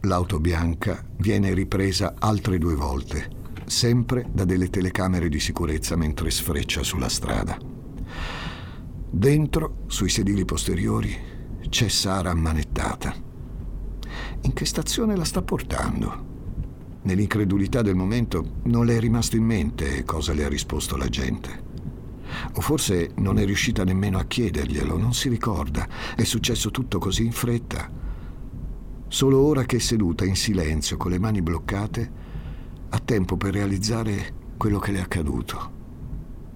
L'auto 0.01 0.39
bianca 0.39 1.03
viene 1.17 1.53
ripresa 1.53 2.15
altre 2.17 2.57
due 2.57 2.75
volte, 2.75 3.29
sempre 3.65 4.27
da 4.31 4.45
delle 4.45 4.69
telecamere 4.69 5.29
di 5.29 5.39
sicurezza 5.39 5.95
mentre 5.95 6.31
sfreccia 6.31 6.81
sulla 6.81 7.09
strada. 7.09 7.57
Dentro, 9.13 9.83
sui 9.87 10.09
sedili 10.09 10.45
posteriori, 10.45 11.15
c'è 11.69 11.87
Sara 11.87 12.31
ammanettata. 12.31 13.13
In 14.41 14.53
che 14.53 14.65
stazione 14.65 15.15
la 15.15 15.25
sta 15.25 15.41
portando? 15.41 16.30
Nell'incredulità 17.03 17.81
del 17.81 17.95
momento 17.95 18.57
non 18.63 18.85
le 18.85 18.97
è 18.97 18.99
rimasto 18.99 19.35
in 19.35 19.43
mente 19.43 20.03
cosa 20.03 20.33
le 20.33 20.45
ha 20.45 20.47
risposto 20.47 20.97
la 20.97 21.09
gente. 21.09 21.69
O 22.53 22.61
forse 22.61 23.11
non 23.15 23.39
è 23.39 23.45
riuscita 23.45 23.83
nemmeno 23.83 24.19
a 24.19 24.25
chiederglielo, 24.25 24.97
non 24.97 25.13
si 25.13 25.27
ricorda. 25.27 25.87
È 26.15 26.23
successo 26.23 26.69
tutto 26.69 26.99
così 26.99 27.25
in 27.25 27.31
fretta. 27.31 27.89
Solo 29.07 29.39
ora 29.39 29.63
che 29.63 29.77
è 29.77 29.79
seduta 29.79 30.25
in 30.25 30.35
silenzio, 30.35 30.95
con 30.97 31.11
le 31.11 31.19
mani 31.19 31.41
bloccate, 31.41 32.11
ha 32.89 32.99
tempo 32.99 33.35
per 33.35 33.53
realizzare 33.53 34.33
quello 34.55 34.79
che 34.79 34.91
le 34.91 34.99
è 34.99 35.01
accaduto. 35.01 35.79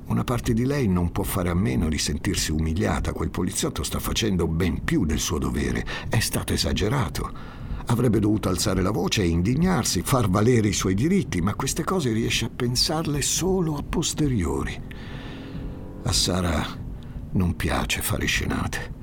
Una 0.05 0.23
parte 0.23 0.53
di 0.53 0.65
lei 0.65 0.87
non 0.87 1.11
può 1.11 1.23
fare 1.23 1.49
a 1.49 1.55
meno 1.55 1.89
di 1.89 1.97
sentirsi 1.97 2.51
umiliata. 2.51 3.13
Quel 3.13 3.31
poliziotto 3.31 3.81
sta 3.81 3.99
facendo 3.99 4.47
ben 4.47 4.83
più 4.83 5.05
del 5.05 5.19
suo 5.19 5.39
dovere. 5.39 5.83
È 6.07 6.19
stato 6.19 6.53
esagerato. 6.53 7.54
Avrebbe 7.87 8.19
dovuto 8.19 8.49
alzare 8.49 8.81
la 8.81 8.91
voce 8.91 9.21
e 9.21 9.27
indignarsi, 9.27 10.01
far 10.01 10.29
valere 10.29 10.69
i 10.69 10.73
suoi 10.73 10.95
diritti, 10.95 11.41
ma 11.41 11.53
queste 11.53 11.83
cose 11.83 12.11
riesce 12.11 12.45
a 12.45 12.51
pensarle 12.53 13.21
solo 13.21 13.75
a 13.75 13.83
posteriori. 13.83 14.81
A 16.03 16.11
Sara 16.11 16.65
non 17.31 17.55
piace 17.55 18.01
fare 18.01 18.25
scenate. 18.25 18.93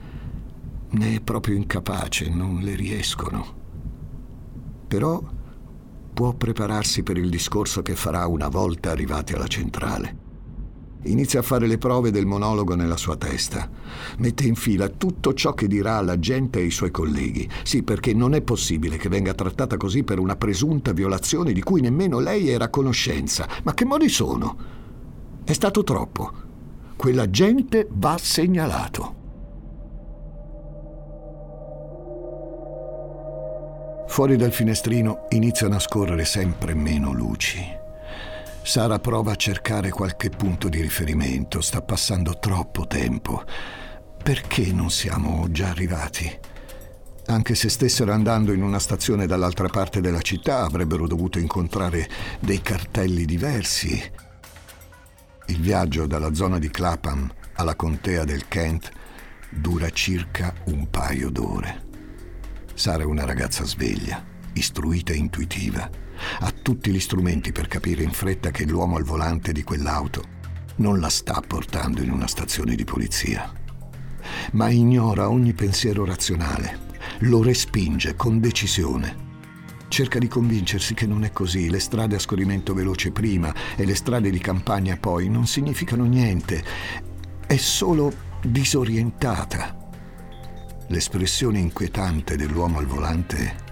Ne 0.90 1.14
è 1.14 1.21
proprio 1.21 1.57
incapace, 1.57 2.29
non 2.29 2.61
le 2.61 2.75
riescono. 2.75 3.61
Però 4.88 5.23
può 6.12 6.35
prepararsi 6.35 7.03
per 7.03 7.16
il 7.16 7.31
discorso 7.31 7.83
che 7.83 7.95
farà 7.95 8.27
una 8.27 8.49
volta 8.49 8.90
arrivati 8.90 9.33
alla 9.33 9.47
centrale. 9.47 10.22
Inizia 11.05 11.41
a 11.41 11.43
fare 11.43 11.67
le 11.67 11.79
prove 11.79 12.11
del 12.11 12.27
monologo 12.27 12.75
nella 12.75 12.97
sua 12.97 13.17
testa. 13.17 13.69
Mette 14.19 14.45
in 14.45 14.55
fila 14.55 14.88
tutto 14.88 15.35
ciò 15.35 15.53
che 15.53 15.67
dirà 15.67 15.97
alla 15.97 16.19
gente 16.19 16.61
e 16.61 16.62
ai 16.62 16.71
suoi 16.71 16.91
colleghi. 16.91 17.49
Sì, 17.65 17.83
perché 17.83 18.15
non 18.15 18.35
è 18.35 18.43
possibile 18.43 18.97
che 18.97 19.09
venga 19.09 19.35
trattata 19.35 19.77
così 19.77 20.05
per 20.05 20.19
una 20.19 20.37
presunta 20.37 20.93
violazione 20.93 21.53
di 21.53 21.62
cui 21.62 21.81
nemmeno 21.81 22.21
lei 22.21 22.49
era 22.49 22.67
a 22.67 22.71
conoscenza. 22.71 23.49
Ma 23.65 23.75
che 23.75 23.85
modi 23.85 24.09
sono? 24.09 24.57
È 25.43 25.53
stato 25.53 25.83
troppo. 25.83 26.33
Quella 26.95 27.29
gente 27.29 27.88
va 27.91 28.17
segnalato. 28.17 29.21
Fuori 34.07 34.37
dal 34.37 34.53
finestrino 34.53 35.27
iniziano 35.31 35.75
a 35.75 35.79
scorrere 35.79 36.25
sempre 36.25 36.75
meno 36.75 37.12
luci. 37.12 37.81
Sara 38.64 39.01
prova 39.01 39.33
a 39.33 39.37
cercare 39.37 39.90
qualche 39.90 40.31
punto 40.31 40.68
di 40.68 40.81
riferimento, 40.81 41.61
sta 41.61 41.83
passando 41.83 42.38
troppo 42.38 42.87
tempo. 42.87 43.42
Perché 44.22 44.72
non 44.72 44.88
siamo 44.88 45.51
già 45.51 45.70
arrivati? 45.70 46.38
Anche 47.27 47.57
se 47.57 47.68
stessero 47.68 48.12
andando 48.12 48.53
in 48.53 48.62
una 48.62 48.79
stazione 48.79 49.27
dall'altra 49.27 49.68
parte 49.68 50.01
della 50.01 50.20
città, 50.20 50.61
avrebbero 50.61 51.09
dovuto 51.09 51.40
incontrare 51.40 52.09
dei 52.38 52.62
cartelli 52.62 53.25
diversi. 53.25 54.01
Il 55.46 55.61
viaggio 55.61 56.07
dalla 56.07 56.33
zona 56.33 56.61
di 56.61 56.70
Clapham 56.70 57.31
alla 57.55 57.75
contea 57.75 58.25
del 58.25 58.46
Kent 58.46 58.90
dura 59.51 59.90
circa 59.90 60.55
un 60.66 60.88
paio 60.88 61.31
d'ore. 61.31 61.90
Sara 62.75 63.03
è 63.03 63.07
una 63.07 63.25
ragazza 63.25 63.64
sveglia, 63.64 64.25
istruita 64.53 65.12
e 65.12 65.16
intuitiva 65.16 66.02
ha 66.41 66.51
tutti 66.51 66.91
gli 66.91 67.01
strumenti 67.01 67.53
per 67.53 67.69
capire 67.69 68.03
in 68.03 68.13
fretta 68.13 68.51
che 68.51 68.65
l'uomo 68.65 68.97
al 68.97 69.05
volante 69.05 69.53
di 69.53 69.63
quell'auto 69.63 70.41
non 70.77 71.01
la 71.01 71.09
sta 71.09 71.43
portando 71.47 72.03
in 72.03 72.11
una 72.11 72.27
stazione 72.27 72.75
di 72.75 72.85
polizia. 72.85 73.53
Ma 74.53 74.71
ignora 74.71 75.29
ogni 75.29 75.53
pensiero 75.53 76.05
razionale, 76.05 76.91
lo 77.21 77.43
respinge 77.43 78.15
con 78.15 78.41
decisione. 78.41 79.31
Cerca 79.89 80.19
di 80.19 80.29
convincersi 80.29 80.95
che 80.95 81.07
non 81.07 81.25
è 81.25 81.33
così, 81.33 81.69
le 81.69 81.79
strade 81.79 82.17
a 82.17 82.19
scorrimento 82.19 82.73
veloce 82.73 83.11
prima 83.11 83.55
e 83.77 83.85
le 83.85 83.95
strade 83.95 84.31
di 84.31 84.39
campagna 84.39 84.97
poi 84.97 85.29
non 85.29 85.47
significano 85.47 86.05
niente, 86.05 86.65
è 87.47 87.57
solo 87.57 88.13
disorientata. 88.43 89.77
L'espressione 90.89 91.59
inquietante 91.59 92.37
dell'uomo 92.37 92.79
al 92.79 92.87
volante 92.87 93.71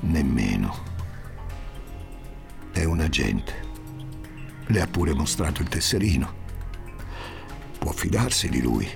nemmeno 0.00 0.87
è 2.80 2.84
un 2.84 3.00
agente. 3.00 3.66
Le 4.66 4.80
ha 4.80 4.86
pure 4.86 5.12
mostrato 5.12 5.62
il 5.62 5.68
tesserino. 5.68 6.46
Può 7.78 7.90
fidarsi 7.90 8.48
di 8.48 8.60
lui. 8.60 8.88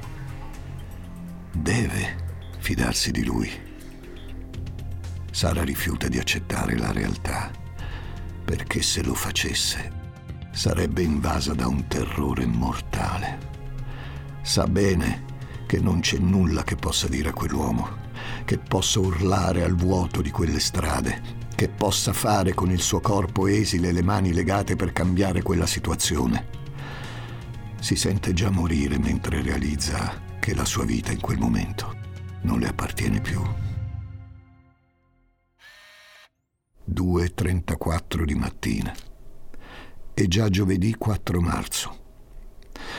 Deve 1.51 2.17
fidarsi 2.59 3.11
di 3.11 3.25
lui. 3.25 3.51
Sara 5.33 5.65
rifiuta 5.65 6.07
di 6.07 6.19
accettare 6.19 6.77
la 6.77 6.93
realtà, 6.93 7.51
perché 8.45 8.83
se 8.83 9.03
lo 9.03 9.15
facesse 9.15 10.01
sarebbe 10.53 11.03
invasa 11.03 11.55
da 11.55 11.67
un 11.67 11.87
terrore 11.89 12.47
mortale. 12.47 13.51
Sa 14.43 14.67
bene 14.67 15.25
che 15.67 15.81
non 15.81 16.01
c'è 16.01 16.19
nulla 16.19 16.63
che 16.63 16.77
possa 16.77 17.09
dire 17.09 17.31
a 17.31 17.33
quell'uomo, 17.33 17.89
che 18.45 18.59
possa 18.59 19.01
urlare 19.01 19.65
al 19.65 19.75
vuoto 19.75 20.21
di 20.21 20.31
quelle 20.31 20.61
strade, 20.61 21.41
che 21.63 21.69
possa 21.69 22.13
fare 22.13 22.55
con 22.55 22.73
il 22.73 22.81
suo 22.81 22.99
corpo 22.99 23.47
esile 23.47 23.91
e 23.91 23.93
le 23.93 24.03
mani 24.03 24.33
legate 24.33 24.75
per 24.75 24.93
cambiare 24.93 25.43
quella 25.43 25.65
situazione. 25.67 26.49
Si 27.79 27.95
sente 27.95 28.33
già 28.33 28.51
morire 28.51 28.99
mentre 28.99 29.43
realizza 29.43 30.21
che 30.41 30.57
la 30.57 30.65
sua 30.65 30.85
vita 30.85 31.13
in 31.13 31.21
quel 31.21 31.39
momento 31.39 31.95
non 32.43 32.59
le 32.59 32.67
appartiene 32.67 33.21
più. 33.21 33.41
2.34 36.91 38.25
di 38.25 38.35
mattina. 38.35 38.93
È 40.13 40.27
già 40.27 40.49
giovedì 40.49 40.97
4 40.97 41.41
marzo. 41.41 41.99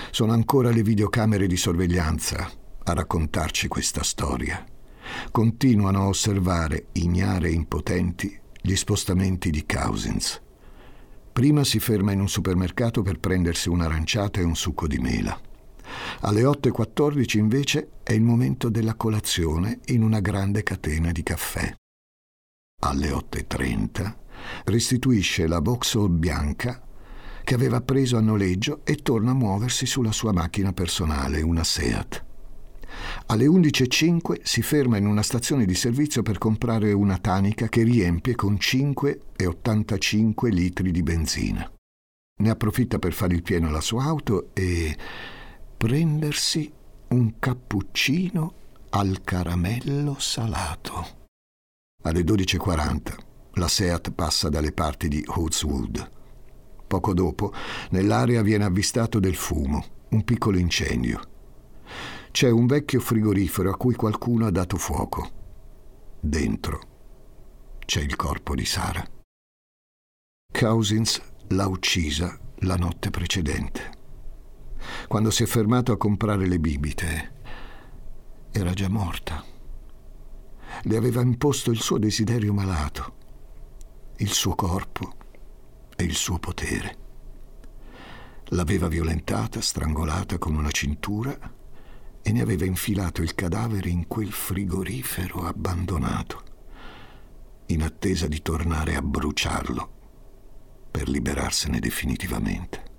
Sono 0.10 0.32
ancora 0.32 0.70
le 0.70 0.84
videocamere 0.84 1.48
di 1.48 1.58
sorveglianza 1.58 2.50
a 2.82 2.94
raccontarci 2.94 3.68
questa 3.68 4.04
storia. 4.04 4.66
Continuano 5.32 6.04
a 6.04 6.08
osservare, 6.08 6.88
ignare 6.94 7.50
e 7.50 7.52
impotenti, 7.52 8.40
gli 8.66 8.78
spostamenti 8.78 9.50
di 9.50 9.66
Cousins. 9.66 10.42
Prima 11.34 11.66
si 11.66 11.80
ferma 11.80 12.14
in 12.14 12.22
un 12.22 12.30
supermercato 12.30 13.02
per 13.02 13.20
prendersi 13.20 13.68
un'aranciata 13.68 14.40
e 14.40 14.44
un 14.44 14.56
succo 14.56 14.88
di 14.88 15.00
mela. 15.00 15.38
Alle 16.22 16.44
8.14 16.44 17.38
invece 17.38 17.90
è 18.04 18.14
il 18.14 18.22
momento 18.22 18.70
della 18.70 18.96
colazione 18.96 19.80
in 19.88 20.02
una 20.02 20.22
grande 20.22 20.64
catena 20.64 21.12
di 21.12 21.24
caffè. 21.24 21.76
Alle 22.84 23.10
8.30 23.10 24.16
restituisce 24.64 25.46
la 25.46 25.60
Vauxhall 25.60 26.18
bianca 26.18 26.82
che 27.44 27.54
aveva 27.56 27.82
preso 27.82 28.16
a 28.16 28.22
noleggio 28.22 28.80
e 28.86 28.96
torna 28.96 29.32
a 29.32 29.36
muoversi 29.36 29.86
sulla 29.86 30.14
sua 30.14 30.32
macchina 30.32 30.72
personale, 30.72 31.42
una 31.42 31.66
Seat. 31.66 32.32
Alle 33.28 33.46
11.05 33.46 34.42
si 34.44 34.62
ferma 34.62 34.98
in 34.98 35.06
una 35.06 35.22
stazione 35.22 35.66
di 35.66 35.76
servizio 35.76 36.22
per 36.22 36.38
comprare 36.38 36.92
una 36.92 37.18
tanica 37.18 37.68
che 37.68 37.84
riempie 37.84 38.36
con 38.36 38.56
5,85 38.56 40.48
litri 40.50 40.92
di 40.92 41.04
benzina. 41.04 41.72
Ne 42.36 42.50
approfitta 42.50 43.00
per 43.00 43.14
fare 43.14 43.36
il 43.36 43.44
pieno 43.44 43.68
alla 43.68 43.82
sua 43.82 44.04
auto 44.04 44.50
e 44.54 44.98
prendersi 45.78 46.72
un 47.10 47.40
cappuccino 47.40 48.54
al 48.90 49.22
caramello 49.24 50.16
salato. 50.20 51.22
Alle 52.04 52.22
12.40 52.22 53.32
la 53.54 53.68
Seat 53.68 54.12
passa 54.12 54.50
dalle 54.50 54.72
parti 54.72 55.08
di 55.08 55.24
Hootswood. 55.26 56.10
Poco 56.88 57.14
dopo, 57.14 57.54
nell'area 57.92 58.42
viene 58.42 58.66
avvistato 58.66 59.20
del 59.20 59.36
fumo, 59.36 59.86
un 60.10 60.24
piccolo 60.24 60.58
incendio. 60.58 61.33
C'è 62.34 62.50
un 62.50 62.66
vecchio 62.66 63.00
frigorifero 63.00 63.70
a 63.70 63.78
cui 63.78 63.94
qualcuno 63.94 64.48
ha 64.48 64.50
dato 64.50 64.76
fuoco. 64.78 65.30
Dentro 66.20 66.82
c'è 67.86 68.02
il 68.02 68.16
corpo 68.16 68.56
di 68.56 68.66
Sara. 68.66 69.06
Cousins 70.52 71.22
l'ha 71.50 71.68
uccisa 71.68 72.36
la 72.62 72.76
notte 72.76 73.12
precedente. 73.12 73.92
Quando 75.08 75.30
si 75.30 75.44
è 75.44 75.46
fermato 75.46 75.92
a 75.92 75.98
comprare 75.98 76.48
le 76.48 76.58
bibite, 76.58 77.34
era 78.52 78.74
già 78.74 78.90
morta. 78.90 79.44
Le 80.82 80.98
aveva 80.98 81.22
imposto 81.22 81.70
il 81.70 81.82
suo 81.82 82.00
desiderio 82.00 82.52
malato, 82.52 83.14
il 84.18 84.32
suo 84.32 84.56
corpo 84.56 85.14
e 85.96 86.04
il 86.04 86.16
suo 86.16 86.40
potere. 86.40 86.98
L'aveva 88.46 88.88
violentata, 88.88 89.62
strangolata 89.62 90.40
con 90.40 90.56
una 90.56 90.72
cintura 90.72 91.62
e 92.24 92.32
ne 92.32 92.42
aveva 92.42 92.66
infilato 92.66 93.22
il 93.22 93.36
cadavere 93.36 93.90
in 93.90 94.08
quel 94.08 94.32
frigorifero 94.32 95.46
abbandonato, 95.46 96.44
in 97.68 97.84
attesa 97.84 98.28
di 98.28 98.42
tornare 98.42 98.96
a 98.96 99.02
bruciarlo 99.02 99.92
per 100.90 101.10
liberarsene 101.10 101.80
definitivamente. 101.80 102.92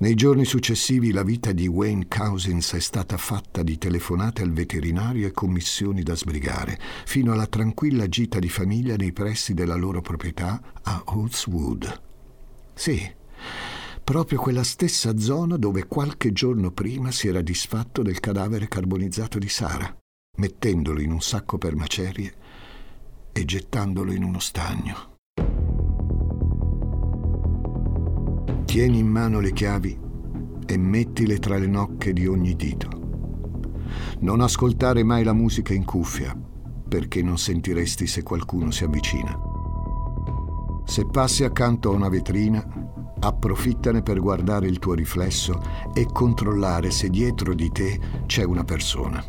Nei 0.00 0.14
giorni 0.14 0.46
successivi 0.46 1.12
la 1.12 1.22
vita 1.22 1.52
di 1.52 1.68
Wayne 1.68 2.08
Cousins 2.08 2.72
è 2.72 2.80
stata 2.80 3.18
fatta 3.18 3.62
di 3.62 3.76
telefonate 3.76 4.40
al 4.40 4.50
veterinario 4.50 5.26
e 5.26 5.30
commissioni 5.30 6.02
da 6.02 6.16
sbrigare, 6.16 6.80
fino 7.04 7.32
alla 7.32 7.46
tranquilla 7.46 8.08
gita 8.08 8.38
di 8.38 8.48
famiglia 8.48 8.96
nei 8.96 9.12
pressi 9.12 9.52
della 9.52 9.74
loro 9.74 10.00
proprietà 10.00 10.58
a 10.82 11.02
Oatswood. 11.04 12.02
Sì, 12.72 13.14
proprio 14.02 14.38
quella 14.38 14.64
stessa 14.64 15.16
zona 15.18 15.56
dove 15.56 15.86
qualche 15.86 16.32
giorno 16.32 16.70
prima 16.70 17.10
si 17.10 17.28
era 17.28 17.40
disfatto 17.40 18.02
del 18.02 18.20
cadavere 18.20 18.68
carbonizzato 18.68 19.38
di 19.38 19.48
Sara, 19.48 19.94
mettendolo 20.38 21.00
in 21.00 21.12
un 21.12 21.20
sacco 21.20 21.58
per 21.58 21.76
macerie 21.76 22.34
e 23.32 23.44
gettandolo 23.44 24.12
in 24.12 24.24
uno 24.24 24.38
stagno. 24.40 25.16
Tieni 28.64 28.98
in 28.98 29.08
mano 29.08 29.40
le 29.40 29.52
chiavi 29.52 29.98
e 30.66 30.78
mettile 30.78 31.38
tra 31.38 31.58
le 31.58 31.66
nocche 31.66 32.12
di 32.12 32.26
ogni 32.26 32.54
dito. 32.54 32.88
Non 34.20 34.40
ascoltare 34.40 35.02
mai 35.02 35.24
la 35.24 35.32
musica 35.32 35.74
in 35.74 35.84
cuffia, 35.84 36.38
perché 36.88 37.22
non 37.22 37.38
sentiresti 37.38 38.06
se 38.06 38.22
qualcuno 38.22 38.70
si 38.70 38.84
avvicina. 38.84 39.36
Se 40.84 41.06
passi 41.06 41.44
accanto 41.44 41.90
a 41.90 41.94
una 41.94 42.08
vetrina, 42.08 42.64
approfittane 43.20 44.02
per 44.02 44.20
guardare 44.20 44.66
il 44.66 44.78
tuo 44.78 44.94
riflesso 44.94 45.60
e 45.94 46.06
controllare 46.10 46.90
se 46.90 47.08
dietro 47.08 47.54
di 47.54 47.70
te 47.70 47.98
c'è 48.26 48.42
una 48.42 48.64
persona. 48.64 49.22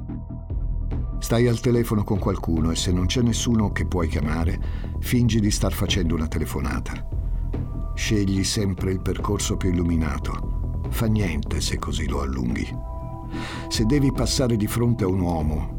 Stai 1.20 1.48
al 1.48 1.60
telefono 1.60 2.04
con 2.04 2.18
qualcuno 2.18 2.72
e 2.72 2.76
se 2.76 2.92
non 2.92 3.06
c'è 3.06 3.22
nessuno 3.22 3.72
che 3.72 3.86
puoi 3.86 4.08
chiamare, 4.08 4.60
fingi 5.00 5.40
di 5.40 5.52
star 5.52 5.72
facendo 5.72 6.16
una 6.16 6.28
telefonata. 6.28 7.08
Scegli 7.94 8.44
sempre 8.44 8.92
il 8.92 9.02
percorso 9.02 9.56
più 9.56 9.70
illuminato. 9.70 10.80
Fa 10.90 11.06
niente 11.06 11.62
se 11.62 11.78
così 11.78 12.08
lo 12.08 12.22
allunghi. 12.22 12.68
Se 13.68 13.86
devi 13.86 14.12
passare 14.12 14.58
di 14.58 14.68
fronte 14.68 15.04
a 15.04 15.08
un 15.08 15.20
uomo, 15.20 15.78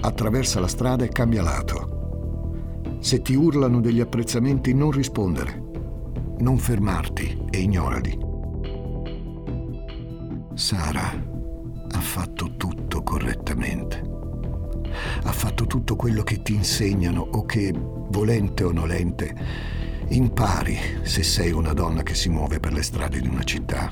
attraversa 0.00 0.60
la 0.60 0.68
strada 0.68 1.04
e 1.04 1.08
cambia 1.08 1.42
lato. 1.42 2.98
Se 3.00 3.20
ti 3.20 3.34
urlano 3.34 3.80
degli 3.80 4.00
apprezzamenti, 4.00 4.72
non 4.74 4.90
rispondere. 4.90 5.63
Non 6.38 6.58
fermarti 6.58 7.46
e 7.50 7.60
ignorali. 7.60 8.18
Sara 10.54 11.10
ha 11.90 12.00
fatto 12.00 12.56
tutto 12.56 13.02
correttamente. 13.02 14.02
Ha 15.22 15.32
fatto 15.32 15.66
tutto 15.66 15.96
quello 15.96 16.22
che 16.22 16.42
ti 16.42 16.54
insegnano 16.54 17.20
o 17.20 17.44
che, 17.44 17.72
volente 17.74 18.64
o 18.64 18.72
nolente, 18.72 19.34
impari 20.08 20.76
se 21.02 21.22
sei 21.22 21.52
una 21.52 21.72
donna 21.72 22.02
che 22.02 22.14
si 22.14 22.28
muove 22.28 22.60
per 22.60 22.72
le 22.72 22.82
strade 22.82 23.20
di 23.20 23.28
una 23.28 23.44
città. 23.44 23.90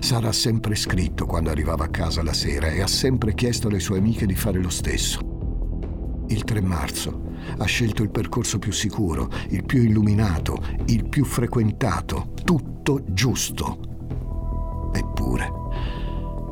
Sara 0.00 0.28
ha 0.28 0.32
sempre 0.32 0.74
scritto 0.76 1.26
quando 1.26 1.50
arrivava 1.50 1.84
a 1.84 1.90
casa 1.90 2.22
la 2.22 2.32
sera 2.32 2.68
e 2.68 2.80
ha 2.80 2.86
sempre 2.86 3.34
chiesto 3.34 3.68
alle 3.68 3.80
sue 3.80 3.98
amiche 3.98 4.26
di 4.26 4.34
fare 4.34 4.60
lo 4.60 4.70
stesso. 4.70 6.24
Il 6.28 6.44
3 6.44 6.60
marzo 6.60 7.27
ha 7.56 7.64
scelto 7.64 8.02
il 8.02 8.10
percorso 8.10 8.58
più 8.58 8.72
sicuro, 8.72 9.30
il 9.48 9.64
più 9.64 9.82
illuminato, 9.82 10.58
il 10.86 11.08
più 11.08 11.24
frequentato, 11.24 12.32
tutto 12.44 13.02
giusto. 13.06 14.90
Eppure 14.92 15.52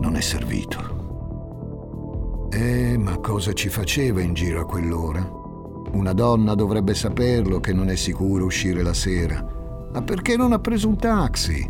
non 0.00 0.16
è 0.16 0.20
servito. 0.20 2.48
Eh, 2.50 2.96
ma 2.98 3.18
cosa 3.18 3.52
ci 3.52 3.68
faceva 3.68 4.20
in 4.20 4.35
giro 4.35 4.61
a 4.61 4.66
quell'ora? 4.66 5.44
Una 5.92 6.12
donna 6.12 6.54
dovrebbe 6.54 6.94
saperlo 6.94 7.61
che 7.61 7.72
non 7.72 7.90
è 7.90 7.96
sicuro 7.96 8.44
uscire 8.44 8.82
la 8.82 8.94
sera. 8.94 9.44
Ma 9.92 10.02
perché 10.02 10.37
non 10.37 10.52
ha 10.52 10.59
preso 10.59 10.88
un 10.88 10.96
taxi? 10.96 11.68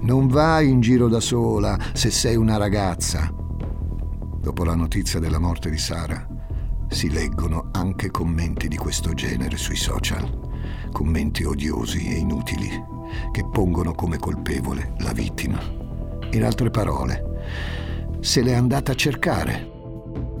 Non 0.00 0.28
vai 0.28 0.68
in 0.68 0.80
giro 0.80 1.08
da 1.08 1.20
sola 1.20 1.78
se 1.92 2.10
sei 2.10 2.36
una 2.36 2.56
ragazza. 2.56 3.32
Dopo 4.40 4.64
la 4.64 4.74
notizia 4.74 5.18
della 5.18 5.38
morte 5.38 5.70
di 5.70 5.78
Sara, 5.78 6.26
si 6.88 7.10
leggono 7.10 7.68
anche 7.72 8.10
commenti 8.10 8.68
di 8.68 8.76
questo 8.76 9.14
genere 9.14 9.56
sui 9.56 9.76
social. 9.76 10.46
Commenti 10.92 11.44
odiosi 11.44 12.08
e 12.08 12.14
inutili 12.14 12.68
che 13.32 13.44
pongono 13.50 13.94
come 13.94 14.18
colpevole 14.18 14.94
la 14.98 15.12
vittima. 15.12 15.60
In 16.30 16.44
altre 16.44 16.70
parole, 16.70 18.18
se 18.20 18.42
l'è 18.42 18.52
andata 18.52 18.92
a 18.92 18.96
cercare 18.96 19.76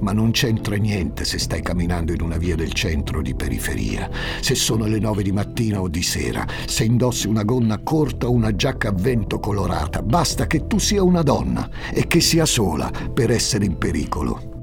ma 0.00 0.12
non 0.12 0.30
c'entra 0.30 0.76
niente 0.76 1.24
se 1.24 1.38
stai 1.38 1.62
camminando 1.62 2.12
in 2.12 2.22
una 2.22 2.36
via 2.36 2.54
del 2.54 2.72
centro 2.72 3.18
o 3.18 3.22
di 3.22 3.34
periferia, 3.34 4.08
se 4.40 4.54
sono 4.54 4.86
le 4.86 4.98
nove 4.98 5.22
di 5.22 5.32
mattina 5.32 5.80
o 5.80 5.88
di 5.88 6.02
sera, 6.02 6.46
se 6.66 6.84
indossi 6.84 7.26
una 7.26 7.42
gonna 7.42 7.78
corta 7.78 8.28
o 8.28 8.32
una 8.32 8.54
giacca 8.54 8.88
a 8.88 8.94
vento 8.94 9.40
colorata. 9.40 10.02
Basta 10.02 10.46
che 10.46 10.66
tu 10.66 10.78
sia 10.78 11.02
una 11.02 11.22
donna 11.22 11.68
e 11.92 12.06
che 12.06 12.20
sia 12.20 12.46
sola 12.46 12.90
per 13.12 13.30
essere 13.30 13.64
in 13.64 13.76
pericolo. 13.76 14.57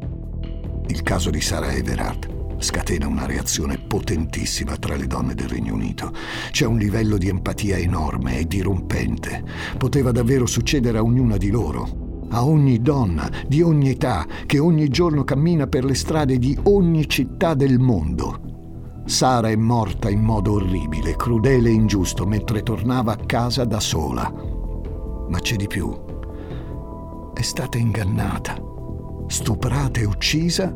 Il 0.88 1.02
caso 1.02 1.30
di 1.30 1.41
Sara 1.41 1.71
Everard 1.71 2.34
scatena 2.58 3.08
una 3.08 3.26
reazione 3.26 3.78
potentissima 3.78 4.78
tra 4.78 4.95
le 4.95 5.08
donne 5.08 5.36
del 5.36 5.50
Regno 5.50 5.74
Unito. 5.74 6.13
C'è 6.52 6.65
un 6.65 6.78
livello 6.78 7.17
di 7.17 7.28
empatia 7.28 7.78
enorme 7.78 8.39
e 8.39 8.48
dirompente. 8.48 9.43
Poteva 9.78 10.12
davvero 10.12 10.45
succedere 10.45 10.98
a 10.98 11.04
ognuna 11.04 11.38
di 11.38 11.50
loro 11.50 12.04
a 12.30 12.45
ogni 12.45 12.82
donna 12.82 13.30
di 13.48 13.62
ogni 13.62 13.89
età 13.89 14.26
che 14.45 14.60
ogni 14.60 14.89
giorno 14.89 15.24
cammina 15.24 15.67
per 15.67 15.86
le 15.86 15.93
strade 15.93 16.38
di 16.38 16.58
ogni 16.63 17.08
città 17.08 17.54
del 17.54 17.80
mondo. 17.80 19.04
Sara 19.06 19.50
è 19.50 19.56
morta 19.56 20.10
in 20.10 20.21
modo 20.21 20.54
orribile, 20.54 21.15
crudele 21.15 21.69
e 21.69 21.74
ingiusto 21.74 22.26
mentre 22.26 22.63
tornava 22.63 23.13
a 23.13 23.26
casa 23.26 23.63
da 23.63 23.80
sola. 23.80 24.32
Ma 25.30 25.39
c'è 25.39 25.56
di 25.56 25.67
più. 25.67 25.95
È 27.34 27.41
stata 27.41 27.78
ingannata, 27.78 28.60
stuprata 29.27 29.99
e 29.99 30.05
uccisa 30.05 30.75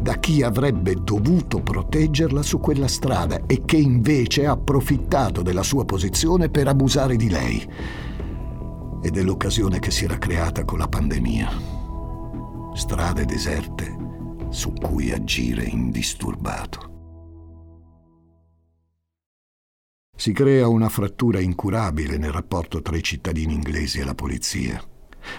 da 0.00 0.14
chi 0.14 0.42
avrebbe 0.42 0.94
dovuto 0.94 1.60
proteggerla 1.60 2.42
su 2.42 2.58
quella 2.58 2.88
strada 2.88 3.44
e 3.46 3.62
che 3.64 3.76
invece 3.76 4.46
ha 4.46 4.52
approfittato 4.52 5.42
della 5.42 5.62
sua 5.62 5.84
posizione 5.84 6.48
per 6.48 6.68
abusare 6.68 7.16
di 7.16 7.28
lei 7.28 7.68
e 9.02 9.10
dell'occasione 9.10 9.78
che 9.78 9.90
si 9.90 10.04
era 10.04 10.18
creata 10.18 10.64
con 10.64 10.78
la 10.78 10.88
pandemia. 10.88 11.48
Strade 12.74 13.24
deserte 13.24 13.96
su 14.50 14.72
cui 14.72 15.12
agire 15.12 15.64
indisturbato. 15.64 16.88
Si 20.16 20.32
crea 20.32 20.68
una 20.68 20.88
frattura 20.88 21.40
incurabile 21.40 22.18
nel 22.18 22.32
rapporto 22.32 22.82
tra 22.82 22.96
i 22.96 23.02
cittadini 23.02 23.54
inglesi 23.54 24.00
e 24.00 24.04
la 24.04 24.14
polizia. 24.14 24.82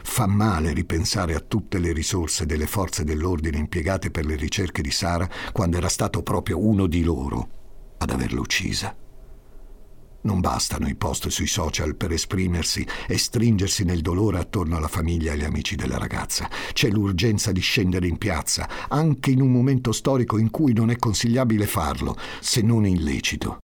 Fa 0.03 0.27
male 0.27 0.73
ripensare 0.73 1.35
a 1.35 1.39
tutte 1.39 1.79
le 1.79 1.91
risorse 1.93 2.45
delle 2.45 2.67
forze 2.67 3.03
dell'ordine 3.03 3.57
impiegate 3.57 4.11
per 4.11 4.25
le 4.25 4.35
ricerche 4.35 4.81
di 4.81 4.91
Sara 4.91 5.29
quando 5.51 5.77
era 5.77 5.89
stato 5.89 6.23
proprio 6.23 6.59
uno 6.59 6.87
di 6.87 7.03
loro 7.03 7.49
ad 7.97 8.09
averla 8.09 8.39
uccisa. 8.39 8.95
Non 10.23 10.39
bastano 10.39 10.87
i 10.87 10.95
post 10.95 11.29
sui 11.29 11.47
social 11.47 11.95
per 11.95 12.11
esprimersi 12.11 12.85
e 13.07 13.17
stringersi 13.17 13.83
nel 13.83 14.01
dolore 14.01 14.37
attorno 14.37 14.77
alla 14.77 14.87
famiglia 14.87 15.31
e 15.31 15.33
agli 15.33 15.43
amici 15.43 15.75
della 15.75 15.97
ragazza. 15.97 16.47
C'è 16.73 16.89
l'urgenza 16.89 17.51
di 17.51 17.59
scendere 17.59 18.07
in 18.07 18.17
piazza, 18.17 18.69
anche 18.87 19.31
in 19.31 19.41
un 19.41 19.51
momento 19.51 19.91
storico 19.91 20.37
in 20.37 20.51
cui 20.51 20.73
non 20.73 20.91
è 20.91 20.97
consigliabile 20.97 21.65
farlo, 21.65 22.15
se 22.39 22.61
non 22.61 22.85
illecito. 22.85 23.57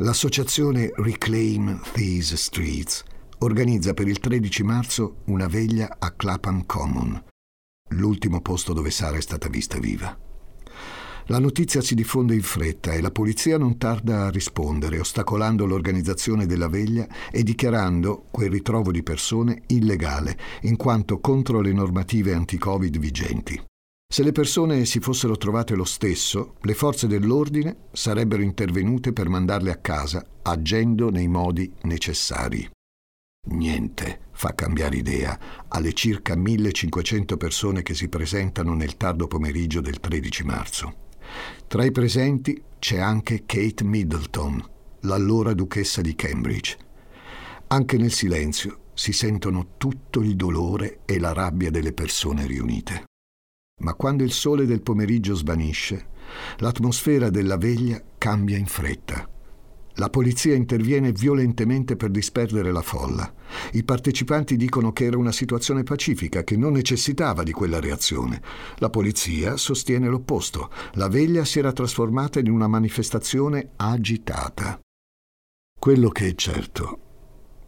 L'associazione 0.00 0.90
Reclaim 0.94 1.82
These 1.92 2.36
Streets 2.36 3.04
organizza 3.40 3.94
per 3.94 4.08
il 4.08 4.18
13 4.18 4.62
marzo 4.62 5.16
una 5.26 5.46
veglia 5.46 5.96
a 5.98 6.10
Clapham 6.10 6.66
Common, 6.66 7.22
l'ultimo 7.90 8.40
posto 8.40 8.72
dove 8.72 8.90
Sara 8.90 9.16
è 9.16 9.20
stata 9.20 9.48
vista 9.48 9.78
viva. 9.78 10.16
La 11.30 11.38
notizia 11.38 11.82
si 11.82 11.94
diffonde 11.94 12.34
in 12.34 12.42
fretta 12.42 12.92
e 12.92 13.02
la 13.02 13.10
polizia 13.10 13.58
non 13.58 13.76
tarda 13.76 14.24
a 14.24 14.30
rispondere, 14.30 14.98
ostacolando 14.98 15.66
l'organizzazione 15.66 16.46
della 16.46 16.68
veglia 16.68 17.06
e 17.30 17.42
dichiarando 17.42 18.24
quel 18.30 18.50
ritrovo 18.50 18.90
di 18.90 19.02
persone 19.02 19.62
illegale, 19.66 20.38
in 20.62 20.76
quanto 20.76 21.20
contro 21.20 21.60
le 21.60 21.72
normative 21.72 22.32
anti-Covid 22.32 22.98
vigenti. 22.98 23.62
Se 24.10 24.22
le 24.22 24.32
persone 24.32 24.86
si 24.86 25.00
fossero 25.00 25.36
trovate 25.36 25.74
lo 25.74 25.84
stesso, 25.84 26.54
le 26.62 26.72
forze 26.72 27.06
dell'ordine 27.06 27.76
sarebbero 27.92 28.42
intervenute 28.42 29.12
per 29.12 29.28
mandarle 29.28 29.70
a 29.70 29.76
casa, 29.76 30.24
agendo 30.42 31.10
nei 31.10 31.28
modi 31.28 31.70
necessari. 31.82 32.66
Niente 33.50 34.20
fa 34.32 34.54
cambiare 34.54 34.96
idea 34.96 35.38
alle 35.68 35.92
circa 35.92 36.36
1500 36.36 37.36
persone 37.36 37.82
che 37.82 37.94
si 37.94 38.08
presentano 38.08 38.74
nel 38.74 38.96
tardo 38.96 39.26
pomeriggio 39.26 39.80
del 39.80 40.00
13 40.00 40.44
marzo. 40.44 40.94
Tra 41.66 41.84
i 41.84 41.90
presenti 41.90 42.62
c'è 42.78 42.98
anche 42.98 43.44
Kate 43.46 43.84
Middleton, 43.84 44.62
l'allora 45.00 45.54
duchessa 45.54 46.00
di 46.00 46.14
Cambridge. 46.14 46.76
Anche 47.68 47.96
nel 47.96 48.12
silenzio 48.12 48.80
si 48.94 49.12
sentono 49.12 49.74
tutto 49.76 50.20
il 50.20 50.36
dolore 50.36 51.00
e 51.04 51.18
la 51.18 51.32
rabbia 51.32 51.70
delle 51.70 51.92
persone 51.92 52.46
riunite. 52.46 53.04
Ma 53.80 53.94
quando 53.94 54.24
il 54.24 54.32
sole 54.32 54.66
del 54.66 54.82
pomeriggio 54.82 55.34
svanisce, 55.34 56.08
l'atmosfera 56.58 57.30
della 57.30 57.56
veglia 57.56 58.02
cambia 58.18 58.56
in 58.56 58.66
fretta. 58.66 59.28
La 59.98 60.10
polizia 60.10 60.54
interviene 60.54 61.10
violentemente 61.10 61.96
per 61.96 62.10
disperdere 62.10 62.70
la 62.70 62.82
folla. 62.82 63.34
I 63.72 63.82
partecipanti 63.82 64.56
dicono 64.56 64.92
che 64.92 65.04
era 65.06 65.18
una 65.18 65.32
situazione 65.32 65.82
pacifica, 65.82 66.44
che 66.44 66.56
non 66.56 66.74
necessitava 66.74 67.42
di 67.42 67.50
quella 67.50 67.80
reazione. 67.80 68.40
La 68.76 68.90
polizia 68.90 69.56
sostiene 69.56 70.08
l'opposto. 70.08 70.70
La 70.92 71.08
veglia 71.08 71.44
si 71.44 71.58
era 71.58 71.72
trasformata 71.72 72.38
in 72.38 72.48
una 72.48 72.68
manifestazione 72.68 73.70
agitata. 73.74 74.78
Quello 75.76 76.10
che 76.10 76.28
è 76.28 76.34
certo 76.36 77.00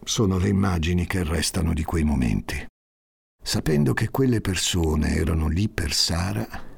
sono 0.05 0.39
le 0.39 0.49
immagini 0.49 1.07
che 1.07 1.25
restano 1.25 1.73
di 1.73 1.83
quei 1.83 2.05
momenti. 2.05 2.65
Sapendo 3.43 3.93
che 3.93 4.11
quelle 4.11 4.41
persone 4.41 5.17
erano 5.17 5.49
lì 5.49 5.69
per 5.69 5.93
Sara, 5.93 6.70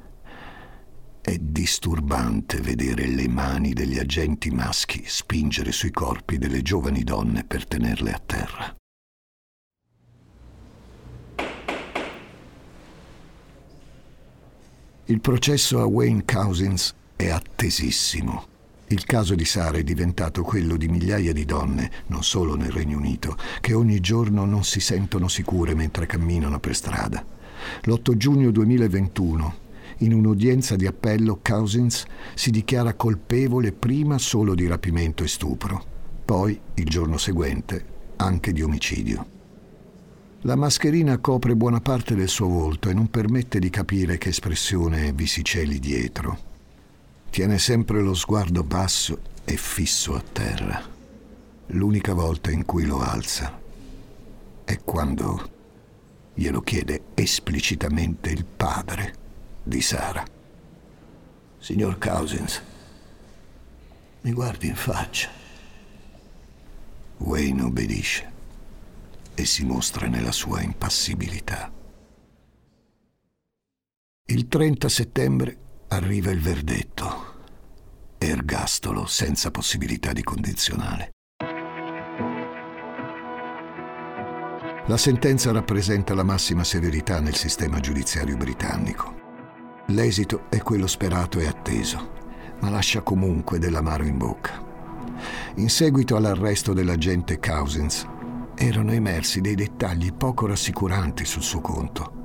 È 1.25 1.37
disturbante 1.39 2.61
vedere 2.61 3.07
le 3.07 3.29
mani 3.29 3.73
degli 3.73 3.97
agenti 3.97 4.51
maschi 4.51 5.05
spingere 5.07 5.71
sui 5.71 5.93
corpi 5.93 6.37
delle 6.37 6.63
giovani 6.63 7.05
donne 7.05 7.45
per 7.45 7.65
tenerle 7.65 8.11
a 8.11 8.21
terra. 8.27 8.77
Il 15.05 15.21
processo 15.21 15.81
a 15.81 15.85
Wayne 15.85 16.25
Cousins 16.25 16.93
è 17.15 17.29
attesissimo. 17.29 18.47
Il 18.89 19.05
caso 19.05 19.37
di 19.37 19.45
Sara 19.45 19.79
è 19.79 19.85
diventato 19.85 20.43
quello 20.43 20.77
di 20.77 20.89
migliaia 20.89 21.33
di 21.33 21.45
donne, 21.45 21.89
non 22.07 22.25
solo 22.25 22.57
nel 22.57 22.73
Regno 22.73 22.97
Unito, 22.97 23.37
che 23.61 23.75
ogni 23.75 24.01
giorno 24.01 24.45
non 24.45 24.65
si 24.65 24.81
sentono 24.81 25.29
sicure 25.29 25.77
mentre 25.77 26.07
camminano 26.07 26.59
per 26.59 26.75
strada. 26.75 27.25
L'8 27.83 28.17
giugno 28.17 28.51
2021, 28.51 29.62
in 30.05 30.13
un'udienza 30.13 30.77
di 30.77 30.87
appello, 30.87 31.41
Cousins 31.43 32.05
si 32.35 32.51
dichiara 32.51 32.95
colpevole 32.95 33.73
prima 33.73 34.19
solo 34.19 34.55
di 34.55 34.67
rapimento 34.67 35.23
e 35.23 35.29
stupro, 35.29 35.85
poi, 36.25 36.59
il 36.75 36.85
giorno 36.85 37.19
seguente, 37.19 37.85
anche 38.17 38.53
di 38.53 38.63
omicidio. 38.63 39.27
La 40.43 40.57
mascherina 40.57 41.19
copre 41.19 41.55
buona 41.55 41.81
parte 41.81 42.17
del 42.17 42.29
suo 42.29 42.49
volto 42.49 42.89
e 42.89 42.95
non 42.95 43.09
permette 43.09 43.61
di 43.61 43.71
capire 43.71 44.19
che 44.19 44.31
espressione 44.31 45.13
vi 45.13 45.27
si 45.27 45.45
celi 45.45 45.79
dietro. 45.79 46.51
Tiene 47.31 47.59
sempre 47.59 48.03
lo 48.03 48.15
sguardo 48.15 48.65
basso 48.65 49.21
e 49.45 49.57
fisso 49.57 50.15
a 50.17 50.23
terra. 50.33 50.83
L'unica 51.67 52.13
volta 52.13 52.51
in 52.51 52.65
cui 52.65 52.85
lo 52.85 53.01
alza 53.01 53.61
è 54.65 54.79
quando 54.85 55.51
glielo 56.35 56.61
chiede 56.61 57.03
esplicitamente 57.15 58.31
il 58.31 58.45
padre 58.45 59.21
di 59.63 59.81
Sara. 59.81 60.25
Signor 61.59 61.99
Cousins, 61.99 62.63
mi 64.23 64.33
guardi 64.33 64.69
in 64.69 64.75
faccia. 64.75 65.31
Wayne 67.19 67.63
obbedisce 67.63 68.31
e 69.35 69.45
si 69.45 69.65
mostra 69.65 70.09
nella 70.09 70.33
sua 70.33 70.61
impassibilità. 70.63 71.71
Il 74.27 74.49
30 74.49 74.89
settembre 74.89 75.57
arriva 75.89 76.31
il 76.31 76.41
verdetto. 76.41 77.31
Ergastolo 78.19 79.07
senza 79.07 79.51
possibilità 79.51 80.13
di 80.13 80.23
condizionale. 80.23 81.11
La 84.87 84.97
sentenza 84.97 85.53
rappresenta 85.53 86.15
la 86.15 86.25
massima 86.25 86.65
severità 86.65 87.21
nel 87.21 87.37
sistema 87.37 87.79
giudiziario 87.79 88.37
britannico. 88.37 89.22
L'esito 89.87 90.43
è 90.49 90.59
quello 90.59 90.87
sperato 90.87 91.39
e 91.39 91.47
atteso, 91.47 92.11
ma 92.61 92.71
lascia 92.71 93.03
comunque 93.03 93.59
dell'amaro 93.59 94.05
in 94.05 94.17
bocca. 94.17 94.63
In 95.57 95.69
seguito 95.69 96.17
all'arresto 96.17 96.73
dell'agente 96.73 97.39
Cousins, 97.39 98.07
erano 98.55 98.93
emersi 98.93 99.41
dei 99.41 99.55
dettagli 99.55 100.13
poco 100.13 100.47
rassicuranti 100.47 101.25
sul 101.25 101.43
suo 101.43 101.61
conto. 101.61 102.21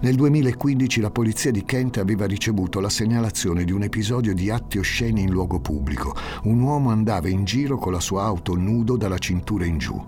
Nel 0.00 0.16
2015 0.16 1.00
la 1.00 1.10
polizia 1.10 1.50
di 1.50 1.64
Kent 1.64 1.98
aveva 1.98 2.26
ricevuto 2.26 2.80
la 2.80 2.88
segnalazione 2.88 3.64
di 3.64 3.72
un 3.72 3.82
episodio 3.82 4.34
di 4.34 4.50
atti 4.50 4.78
osceni 4.78 5.22
in 5.22 5.30
luogo 5.30 5.60
pubblico. 5.60 6.14
Un 6.44 6.60
uomo 6.60 6.90
andava 6.90 7.28
in 7.28 7.44
giro 7.44 7.78
con 7.78 7.92
la 7.92 8.00
sua 8.00 8.24
auto 8.24 8.54
nudo 8.54 8.96
dalla 8.96 9.18
cintura 9.18 9.64
in 9.64 9.78
giù. 9.78 10.02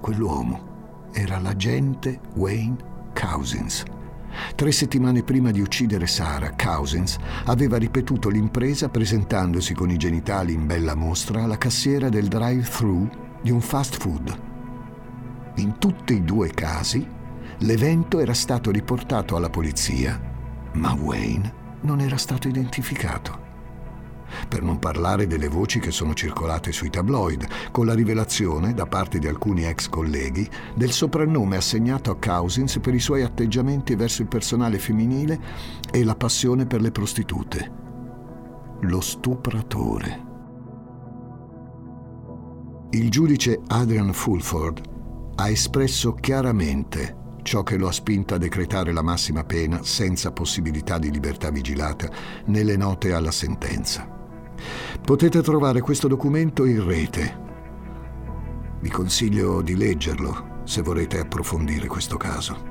Quell'uomo 0.00 1.08
era 1.12 1.38
l'agente 1.38 2.20
Wayne 2.34 2.76
Cousins. 3.14 3.84
Tre 4.54 4.72
settimane 4.72 5.22
prima 5.22 5.50
di 5.50 5.60
uccidere 5.60 6.06
Sara, 6.06 6.52
Cousins 6.54 7.16
aveva 7.46 7.76
ripetuto 7.76 8.28
l'impresa 8.28 8.88
presentandosi 8.88 9.74
con 9.74 9.90
i 9.90 9.96
genitali 9.96 10.52
in 10.52 10.66
bella 10.66 10.94
mostra 10.94 11.42
alla 11.42 11.58
cassiera 11.58 12.08
del 12.08 12.28
drive-thru 12.28 13.08
di 13.42 13.50
un 13.50 13.60
fast 13.60 13.98
food. 13.98 14.40
In 15.56 15.78
tutti 15.78 16.14
e 16.14 16.20
due 16.20 16.48
i 16.48 16.54
casi, 16.54 17.06
l'evento 17.58 18.20
era 18.20 18.34
stato 18.34 18.70
riportato 18.70 19.36
alla 19.36 19.50
polizia, 19.50 20.20
ma 20.72 20.92
Wayne 20.94 21.52
non 21.82 22.00
era 22.00 22.16
stato 22.16 22.48
identificato. 22.48 23.49
Per 24.48 24.62
non 24.62 24.78
parlare 24.78 25.26
delle 25.26 25.48
voci 25.48 25.78
che 25.80 25.90
sono 25.90 26.14
circolate 26.14 26.72
sui 26.72 26.90
tabloid, 26.90 27.46
con 27.70 27.86
la 27.86 27.94
rivelazione, 27.94 28.74
da 28.74 28.86
parte 28.86 29.18
di 29.18 29.26
alcuni 29.26 29.64
ex 29.64 29.88
colleghi, 29.88 30.48
del 30.74 30.90
soprannome 30.90 31.56
assegnato 31.56 32.10
a 32.10 32.16
Cousins 32.16 32.78
per 32.80 32.94
i 32.94 33.00
suoi 33.00 33.22
atteggiamenti 33.22 33.94
verso 33.94 34.22
il 34.22 34.28
personale 34.28 34.78
femminile 34.78 35.38
e 35.90 36.04
la 36.04 36.14
passione 36.14 36.66
per 36.66 36.80
le 36.80 36.90
prostitute. 36.90 37.72
Lo 38.80 39.00
stupratore. 39.00 40.28
Il 42.90 43.10
giudice 43.10 43.60
Adrian 43.68 44.12
Fulford 44.12 44.80
ha 45.36 45.48
espresso 45.48 46.14
chiaramente 46.14 47.16
ciò 47.42 47.62
che 47.62 47.76
lo 47.76 47.88
ha 47.88 47.92
spinto 47.92 48.34
a 48.34 48.38
decretare 48.38 48.92
la 48.92 49.02
massima 49.02 49.44
pena 49.44 49.82
senza 49.82 50.32
possibilità 50.32 50.98
di 50.98 51.10
libertà 51.10 51.50
vigilata 51.50 52.10
nelle 52.46 52.76
note 52.76 53.12
alla 53.12 53.30
sentenza. 53.30 54.19
Potete 55.02 55.42
trovare 55.42 55.80
questo 55.80 56.08
documento 56.08 56.64
in 56.64 56.84
rete. 56.84 57.38
Vi 58.80 58.88
consiglio 58.88 59.60
di 59.62 59.76
leggerlo 59.76 60.60
se 60.64 60.82
vorrete 60.82 61.18
approfondire 61.18 61.86
questo 61.86 62.16
caso. 62.16 62.68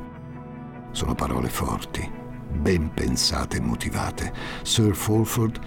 Sono 0.91 1.13
parole 1.15 1.49
forti, 1.49 2.09
ben 2.51 2.91
pensate 2.93 3.57
e 3.57 3.61
motivate. 3.61 4.33
Sir 4.63 4.95
Fulford 4.95 5.59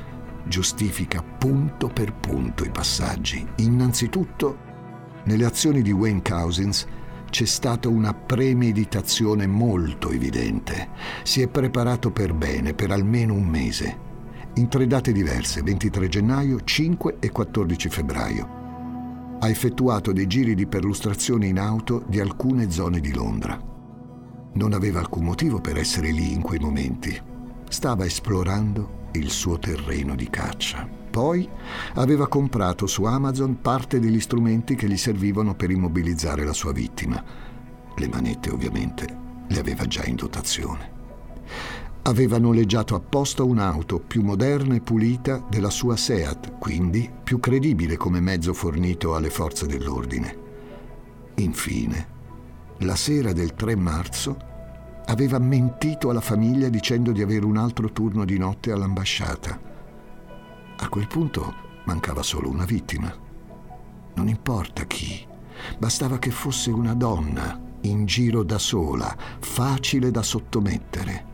giustifica 0.44 1.22
punto 1.22 1.88
per 1.88 2.12
punto 2.14 2.64
i 2.64 2.70
passaggi. 2.70 3.46
Innanzitutto 3.56 4.70
nelle 5.24 5.44
azioni 5.44 5.82
di 5.82 5.92
Wayne 5.92 6.22
Cousins 6.22 6.86
c'è 7.30 7.44
stata 7.44 7.88
una 7.88 8.12
premeditazione 8.12 9.46
molto 9.46 10.10
evidente. 10.10 10.90
Si 11.22 11.40
è 11.40 11.48
preparato 11.48 12.10
per 12.10 12.34
bene, 12.34 12.74
per 12.74 12.90
almeno 12.90 13.32
un 13.32 13.44
mese, 13.44 14.10
in 14.54 14.68
tre 14.68 14.86
date 14.86 15.12
diverse, 15.12 15.62
23 15.62 16.08
gennaio, 16.08 16.60
5 16.62 17.16
e 17.18 17.30
14 17.30 17.88
febbraio. 17.88 18.60
Ha 19.40 19.48
effettuato 19.48 20.12
dei 20.12 20.26
giri 20.26 20.54
di 20.54 20.66
perlustrazione 20.66 21.46
in 21.46 21.58
auto 21.58 22.04
di 22.06 22.20
alcune 22.20 22.70
zone 22.70 23.00
di 23.00 23.14
Londra. 23.14 23.58
Non 24.54 24.74
aveva 24.74 25.00
alcun 25.00 25.24
motivo 25.24 25.60
per 25.60 25.78
essere 25.78 26.10
lì 26.10 26.32
in 26.32 26.42
quei 26.42 26.58
momenti. 26.58 27.18
Stava 27.68 28.04
esplorando 28.04 29.08
il 29.12 29.30
suo 29.30 29.58
terreno 29.58 30.14
di 30.14 30.28
caccia. 30.28 30.86
Poi 31.10 31.48
aveva 31.94 32.28
comprato 32.28 32.86
su 32.86 33.04
Amazon 33.04 33.60
parte 33.60 33.98
degli 34.00 34.20
strumenti 34.20 34.74
che 34.74 34.86
gli 34.86 34.98
servivano 34.98 35.54
per 35.54 35.70
immobilizzare 35.70 36.44
la 36.44 36.52
sua 36.52 36.72
vittima. 36.72 37.22
Le 37.96 38.08
manette 38.08 38.50
ovviamente 38.50 39.06
le 39.48 39.58
aveva 39.58 39.86
già 39.86 40.04
in 40.04 40.16
dotazione. 40.16 40.91
Aveva 42.04 42.38
noleggiato 42.38 42.94
apposta 42.94 43.42
un'auto 43.44 44.00
più 44.00 44.22
moderna 44.22 44.74
e 44.74 44.80
pulita 44.80 45.44
della 45.48 45.70
sua 45.70 45.96
Seat, 45.96 46.58
quindi 46.58 47.10
più 47.22 47.38
credibile 47.38 47.96
come 47.96 48.20
mezzo 48.20 48.52
fornito 48.52 49.14
alle 49.14 49.30
forze 49.30 49.66
dell'ordine. 49.66 50.38
Infine, 51.36 52.08
la 52.78 52.96
sera 52.96 53.32
del 53.32 53.54
3 53.54 53.76
marzo, 53.76 54.36
aveva 55.06 55.38
mentito 55.38 56.10
alla 56.10 56.20
famiglia 56.20 56.68
dicendo 56.68 57.12
di 57.12 57.22
avere 57.22 57.44
un 57.44 57.56
altro 57.56 57.90
turno 57.92 58.24
di 58.24 58.38
notte 58.38 58.72
all'ambasciata 58.72 59.70
a 60.82 60.88
quel 60.88 61.06
punto 61.06 61.54
mancava 61.84 62.24
solo 62.24 62.48
una 62.48 62.64
vittima. 62.64 63.14
Non 64.14 64.26
importa 64.26 64.84
chi, 64.84 65.24
bastava 65.78 66.18
che 66.18 66.32
fosse 66.32 66.70
una 66.70 66.94
donna 66.94 67.60
in 67.82 68.04
giro 68.04 68.42
da 68.42 68.58
sola, 68.58 69.16
facile 69.38 70.10
da 70.10 70.22
sottomettere. 70.22 71.31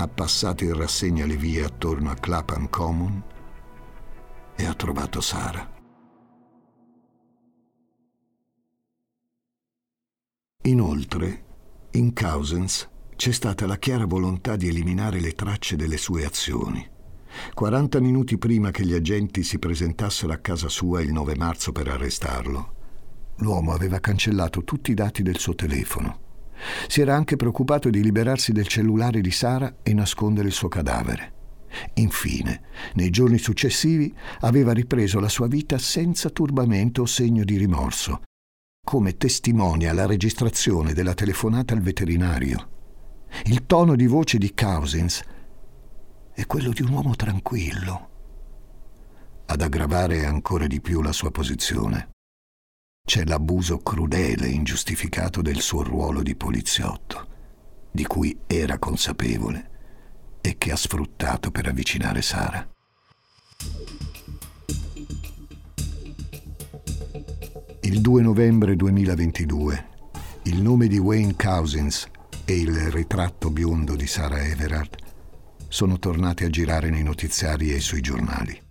Ha 0.00 0.08
passato 0.08 0.64
in 0.64 0.72
rassegna 0.72 1.26
le 1.26 1.36
vie 1.36 1.62
attorno 1.62 2.10
a 2.10 2.14
Clapham 2.14 2.70
Common 2.70 3.22
e 4.56 4.64
ha 4.64 4.72
trovato 4.72 5.20
Sara. 5.20 5.70
Inoltre, 10.62 11.44
in 11.90 12.14
Cousins 12.14 12.88
c'è 13.14 13.30
stata 13.30 13.66
la 13.66 13.76
chiara 13.76 14.06
volontà 14.06 14.56
di 14.56 14.68
eliminare 14.68 15.20
le 15.20 15.32
tracce 15.32 15.76
delle 15.76 15.98
sue 15.98 16.24
azioni. 16.24 16.88
40 17.52 18.00
minuti 18.00 18.38
prima 18.38 18.70
che 18.70 18.86
gli 18.86 18.94
agenti 18.94 19.42
si 19.42 19.58
presentassero 19.58 20.32
a 20.32 20.38
casa 20.38 20.70
sua 20.70 21.02
il 21.02 21.12
9 21.12 21.36
marzo 21.36 21.72
per 21.72 21.88
arrestarlo, 21.88 22.74
l'uomo 23.40 23.72
aveva 23.72 24.00
cancellato 24.00 24.64
tutti 24.64 24.92
i 24.92 24.94
dati 24.94 25.22
del 25.22 25.36
suo 25.36 25.54
telefono. 25.54 26.28
Si 26.88 27.00
era 27.00 27.14
anche 27.14 27.36
preoccupato 27.36 27.90
di 27.90 28.02
liberarsi 28.02 28.52
del 28.52 28.66
cellulare 28.66 29.20
di 29.20 29.30
Sara 29.30 29.76
e 29.82 29.94
nascondere 29.94 30.48
il 30.48 30.54
suo 30.54 30.68
cadavere. 30.68 31.38
Infine, 31.94 32.62
nei 32.94 33.10
giorni 33.10 33.38
successivi, 33.38 34.14
aveva 34.40 34.72
ripreso 34.72 35.20
la 35.20 35.28
sua 35.28 35.46
vita 35.46 35.78
senza 35.78 36.30
turbamento 36.30 37.02
o 37.02 37.06
segno 37.06 37.44
di 37.44 37.56
rimorso, 37.56 38.22
come 38.84 39.16
testimonia 39.16 39.92
la 39.92 40.06
registrazione 40.06 40.92
della 40.92 41.14
telefonata 41.14 41.74
al 41.74 41.80
veterinario. 41.80 42.68
Il 43.44 43.66
tono 43.66 43.94
di 43.94 44.06
voce 44.06 44.38
di 44.38 44.52
Cousins 44.52 45.22
è 46.32 46.46
quello 46.46 46.70
di 46.70 46.82
un 46.82 46.90
uomo 46.90 47.14
tranquillo. 47.14 48.08
Ad 49.46 49.62
aggravare 49.62 50.26
ancora 50.26 50.66
di 50.66 50.80
più 50.80 51.02
la 51.02 51.12
sua 51.12 51.30
posizione 51.30 52.10
c'è 53.04 53.24
l'abuso 53.24 53.78
crudele 53.78 54.46
e 54.46 54.50
ingiustificato 54.50 55.42
del 55.42 55.60
suo 55.60 55.82
ruolo 55.82 56.22
di 56.22 56.36
poliziotto, 56.36 57.26
di 57.90 58.04
cui 58.04 58.38
era 58.46 58.78
consapevole 58.78 59.70
e 60.40 60.56
che 60.58 60.72
ha 60.72 60.76
sfruttato 60.76 61.50
per 61.50 61.66
avvicinare 61.66 62.22
Sara. 62.22 62.68
Il 67.80 68.00
2 68.00 68.22
novembre 68.22 68.76
2022 68.76 69.88
il 70.44 70.62
nome 70.62 70.86
di 70.86 70.98
Wayne 70.98 71.36
Cousins 71.36 72.08
e 72.44 72.58
il 72.58 72.90
ritratto 72.90 73.50
biondo 73.50 73.94
di 73.94 74.06
Sara 74.06 74.42
Everard 74.42 74.96
sono 75.68 75.98
tornati 75.98 76.44
a 76.44 76.50
girare 76.50 76.88
nei 76.90 77.02
notiziari 77.02 77.72
e 77.72 77.80
sui 77.80 78.00
giornali. 78.00 78.69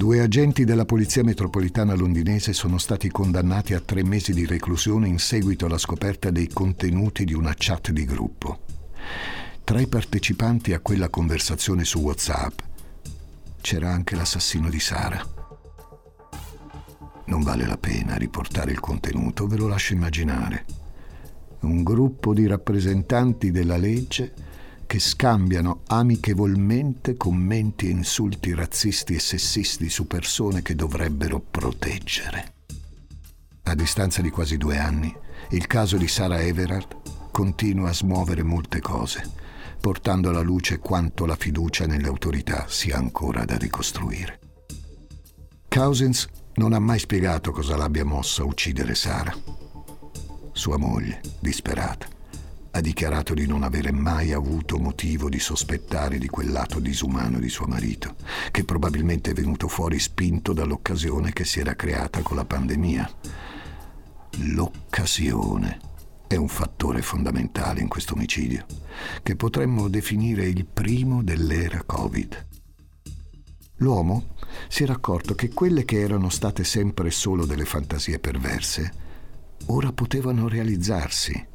Due 0.00 0.20
agenti 0.20 0.64
della 0.64 0.86
Polizia 0.86 1.22
Metropolitana 1.22 1.94
londinese 1.94 2.54
sono 2.54 2.78
stati 2.78 3.10
condannati 3.10 3.74
a 3.74 3.80
tre 3.80 4.02
mesi 4.02 4.32
di 4.32 4.46
reclusione 4.46 5.06
in 5.06 5.18
seguito 5.18 5.66
alla 5.66 5.76
scoperta 5.76 6.30
dei 6.30 6.48
contenuti 6.48 7.26
di 7.26 7.34
una 7.34 7.52
chat 7.54 7.90
di 7.90 8.06
gruppo. 8.06 8.60
Tra 9.62 9.78
i 9.78 9.86
partecipanti 9.86 10.72
a 10.72 10.80
quella 10.80 11.10
conversazione 11.10 11.84
su 11.84 11.98
WhatsApp 11.98 12.60
c'era 13.60 13.92
anche 13.92 14.16
l'assassino 14.16 14.70
di 14.70 14.80
Sara. 14.80 15.22
Non 17.26 17.42
vale 17.42 17.66
la 17.66 17.76
pena 17.76 18.16
riportare 18.16 18.72
il 18.72 18.80
contenuto, 18.80 19.46
ve 19.46 19.58
lo 19.58 19.68
lascio 19.68 19.92
immaginare. 19.92 20.64
Un 21.60 21.82
gruppo 21.82 22.32
di 22.32 22.46
rappresentanti 22.46 23.50
della 23.50 23.76
legge 23.76 24.32
che 24.90 24.98
scambiano 24.98 25.82
amichevolmente 25.86 27.16
commenti 27.16 27.86
e 27.86 27.90
insulti 27.90 28.52
razzisti 28.52 29.14
e 29.14 29.20
sessisti 29.20 29.88
su 29.88 30.08
persone 30.08 30.62
che 30.62 30.74
dovrebbero 30.74 31.38
proteggere. 31.38 32.54
A 33.62 33.74
distanza 33.76 34.20
di 34.20 34.30
quasi 34.30 34.56
due 34.56 34.78
anni, 34.78 35.16
il 35.50 35.68
caso 35.68 35.96
di 35.96 36.08
Sara 36.08 36.40
Everard 36.40 37.30
continua 37.30 37.90
a 37.90 37.94
smuovere 37.94 38.42
molte 38.42 38.80
cose, 38.80 39.22
portando 39.80 40.30
alla 40.30 40.40
luce 40.40 40.80
quanto 40.80 41.24
la 41.24 41.36
fiducia 41.36 41.86
nelle 41.86 42.08
autorità 42.08 42.64
sia 42.66 42.96
ancora 42.96 43.44
da 43.44 43.56
ricostruire. 43.56 44.40
Cousins 45.68 46.26
non 46.54 46.72
ha 46.72 46.80
mai 46.80 46.98
spiegato 46.98 47.52
cosa 47.52 47.76
l'abbia 47.76 48.04
mossa 48.04 48.42
a 48.42 48.46
uccidere 48.46 48.96
Sara. 48.96 49.32
Sua 50.50 50.78
moglie, 50.78 51.20
disperata, 51.38 52.08
ha 52.72 52.80
dichiarato 52.80 53.34
di 53.34 53.46
non 53.46 53.62
avere 53.64 53.90
mai 53.90 54.32
avuto 54.32 54.78
motivo 54.78 55.28
di 55.28 55.40
sospettare 55.40 56.18
di 56.18 56.28
quel 56.28 56.52
lato 56.52 56.78
disumano 56.78 57.40
di 57.40 57.48
suo 57.48 57.66
marito, 57.66 58.14
che 58.50 58.64
probabilmente 58.64 59.30
è 59.30 59.34
venuto 59.34 59.66
fuori 59.66 59.98
spinto 59.98 60.52
dall'occasione 60.52 61.32
che 61.32 61.44
si 61.44 61.58
era 61.60 61.74
creata 61.74 62.20
con 62.22 62.36
la 62.36 62.44
pandemia. 62.44 63.10
L'occasione 64.54 65.80
è 66.28 66.36
un 66.36 66.46
fattore 66.46 67.02
fondamentale 67.02 67.80
in 67.80 67.88
questo 67.88 68.14
omicidio, 68.14 68.64
che 69.22 69.34
potremmo 69.34 69.88
definire 69.88 70.46
il 70.46 70.64
primo 70.64 71.24
dell'era 71.24 71.82
Covid. 71.84 72.46
L'uomo 73.78 74.34
si 74.68 74.84
era 74.84 74.92
accorto 74.92 75.34
che 75.34 75.48
quelle 75.48 75.84
che 75.84 75.98
erano 75.98 76.28
state 76.28 76.62
sempre 76.62 77.10
solo 77.10 77.46
delle 77.46 77.64
fantasie 77.64 78.20
perverse, 78.20 78.92
ora 79.66 79.92
potevano 79.92 80.46
realizzarsi 80.46 81.48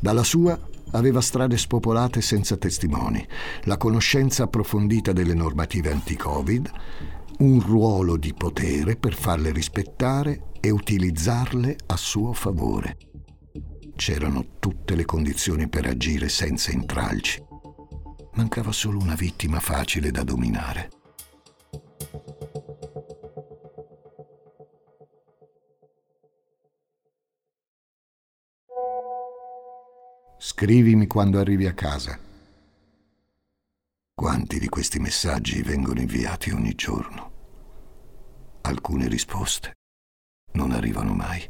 dalla 0.00 0.22
sua 0.22 0.58
aveva 0.92 1.20
strade 1.20 1.56
spopolate 1.56 2.20
senza 2.20 2.56
testimoni, 2.56 3.26
la 3.64 3.76
conoscenza 3.76 4.44
approfondita 4.44 5.12
delle 5.12 5.34
normative 5.34 5.92
anti-Covid, 5.92 6.70
un 7.38 7.60
ruolo 7.60 8.16
di 8.16 8.34
potere 8.34 8.96
per 8.96 9.14
farle 9.14 9.52
rispettare 9.52 10.50
e 10.60 10.70
utilizzarle 10.70 11.76
a 11.86 11.96
suo 11.96 12.32
favore. 12.32 12.96
C'erano 13.94 14.44
tutte 14.58 14.94
le 14.94 15.04
condizioni 15.04 15.68
per 15.68 15.86
agire 15.86 16.28
senza 16.28 16.70
intralci. 16.70 17.42
Mancava 18.34 18.72
solo 18.72 18.98
una 18.98 19.14
vittima 19.14 19.60
facile 19.60 20.10
da 20.10 20.22
dominare. 20.22 20.90
Scrivimi 30.58 31.06
quando 31.06 31.38
arrivi 31.38 31.68
a 31.68 31.72
casa. 31.72 32.18
Quanti 34.12 34.58
di 34.58 34.68
questi 34.68 34.98
messaggi 34.98 35.62
vengono 35.62 36.00
inviati 36.00 36.50
ogni 36.50 36.74
giorno? 36.74 37.30
Alcune 38.62 39.06
risposte 39.06 39.74
non 40.54 40.72
arrivano 40.72 41.14
mai. 41.14 41.48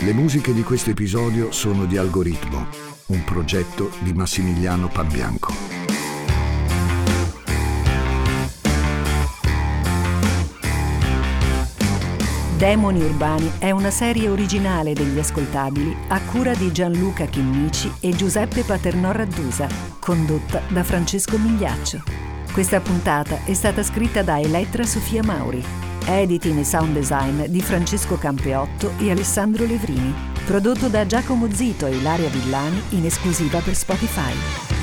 Le 0.00 0.12
musiche 0.14 0.52
di 0.52 0.64
questo 0.64 0.90
episodio 0.90 1.52
sono 1.52 1.84
di 1.84 1.96
Algoritmo, 1.96 2.66
un 3.06 3.22
progetto 3.22 3.92
di 4.00 4.12
Massimiliano 4.12 4.88
Pambianco. 4.88 5.83
Demoni 12.56 13.02
Urbani 13.02 13.50
è 13.58 13.72
una 13.72 13.90
serie 13.90 14.28
originale 14.28 14.92
degli 14.92 15.18
ascoltabili 15.18 15.94
a 16.08 16.20
cura 16.20 16.54
di 16.54 16.70
Gianluca 16.70 17.24
Chinnici 17.24 17.92
e 17.98 18.10
Giuseppe 18.10 18.62
Paternò 18.62 19.10
Raddusa, 19.10 19.66
condotta 19.98 20.62
da 20.68 20.84
Francesco 20.84 21.36
Migliaccio. 21.36 22.02
Questa 22.52 22.80
puntata 22.80 23.40
è 23.44 23.52
stata 23.54 23.82
scritta 23.82 24.22
da 24.22 24.38
Elettra 24.38 24.84
Sofia 24.84 25.24
Mauri, 25.24 25.64
editing 26.06 26.60
e 26.60 26.64
sound 26.64 26.94
design 26.94 27.42
di 27.46 27.60
Francesco 27.60 28.16
Campeotto 28.16 28.92
e 28.98 29.10
Alessandro 29.10 29.64
Levrini, 29.64 30.14
prodotto 30.46 30.86
da 30.86 31.04
Giacomo 31.06 31.52
Zito 31.52 31.86
e 31.86 31.96
Ilaria 31.96 32.28
Villani 32.28 32.80
in 32.90 33.04
esclusiva 33.04 33.58
per 33.58 33.74
Spotify. 33.74 34.73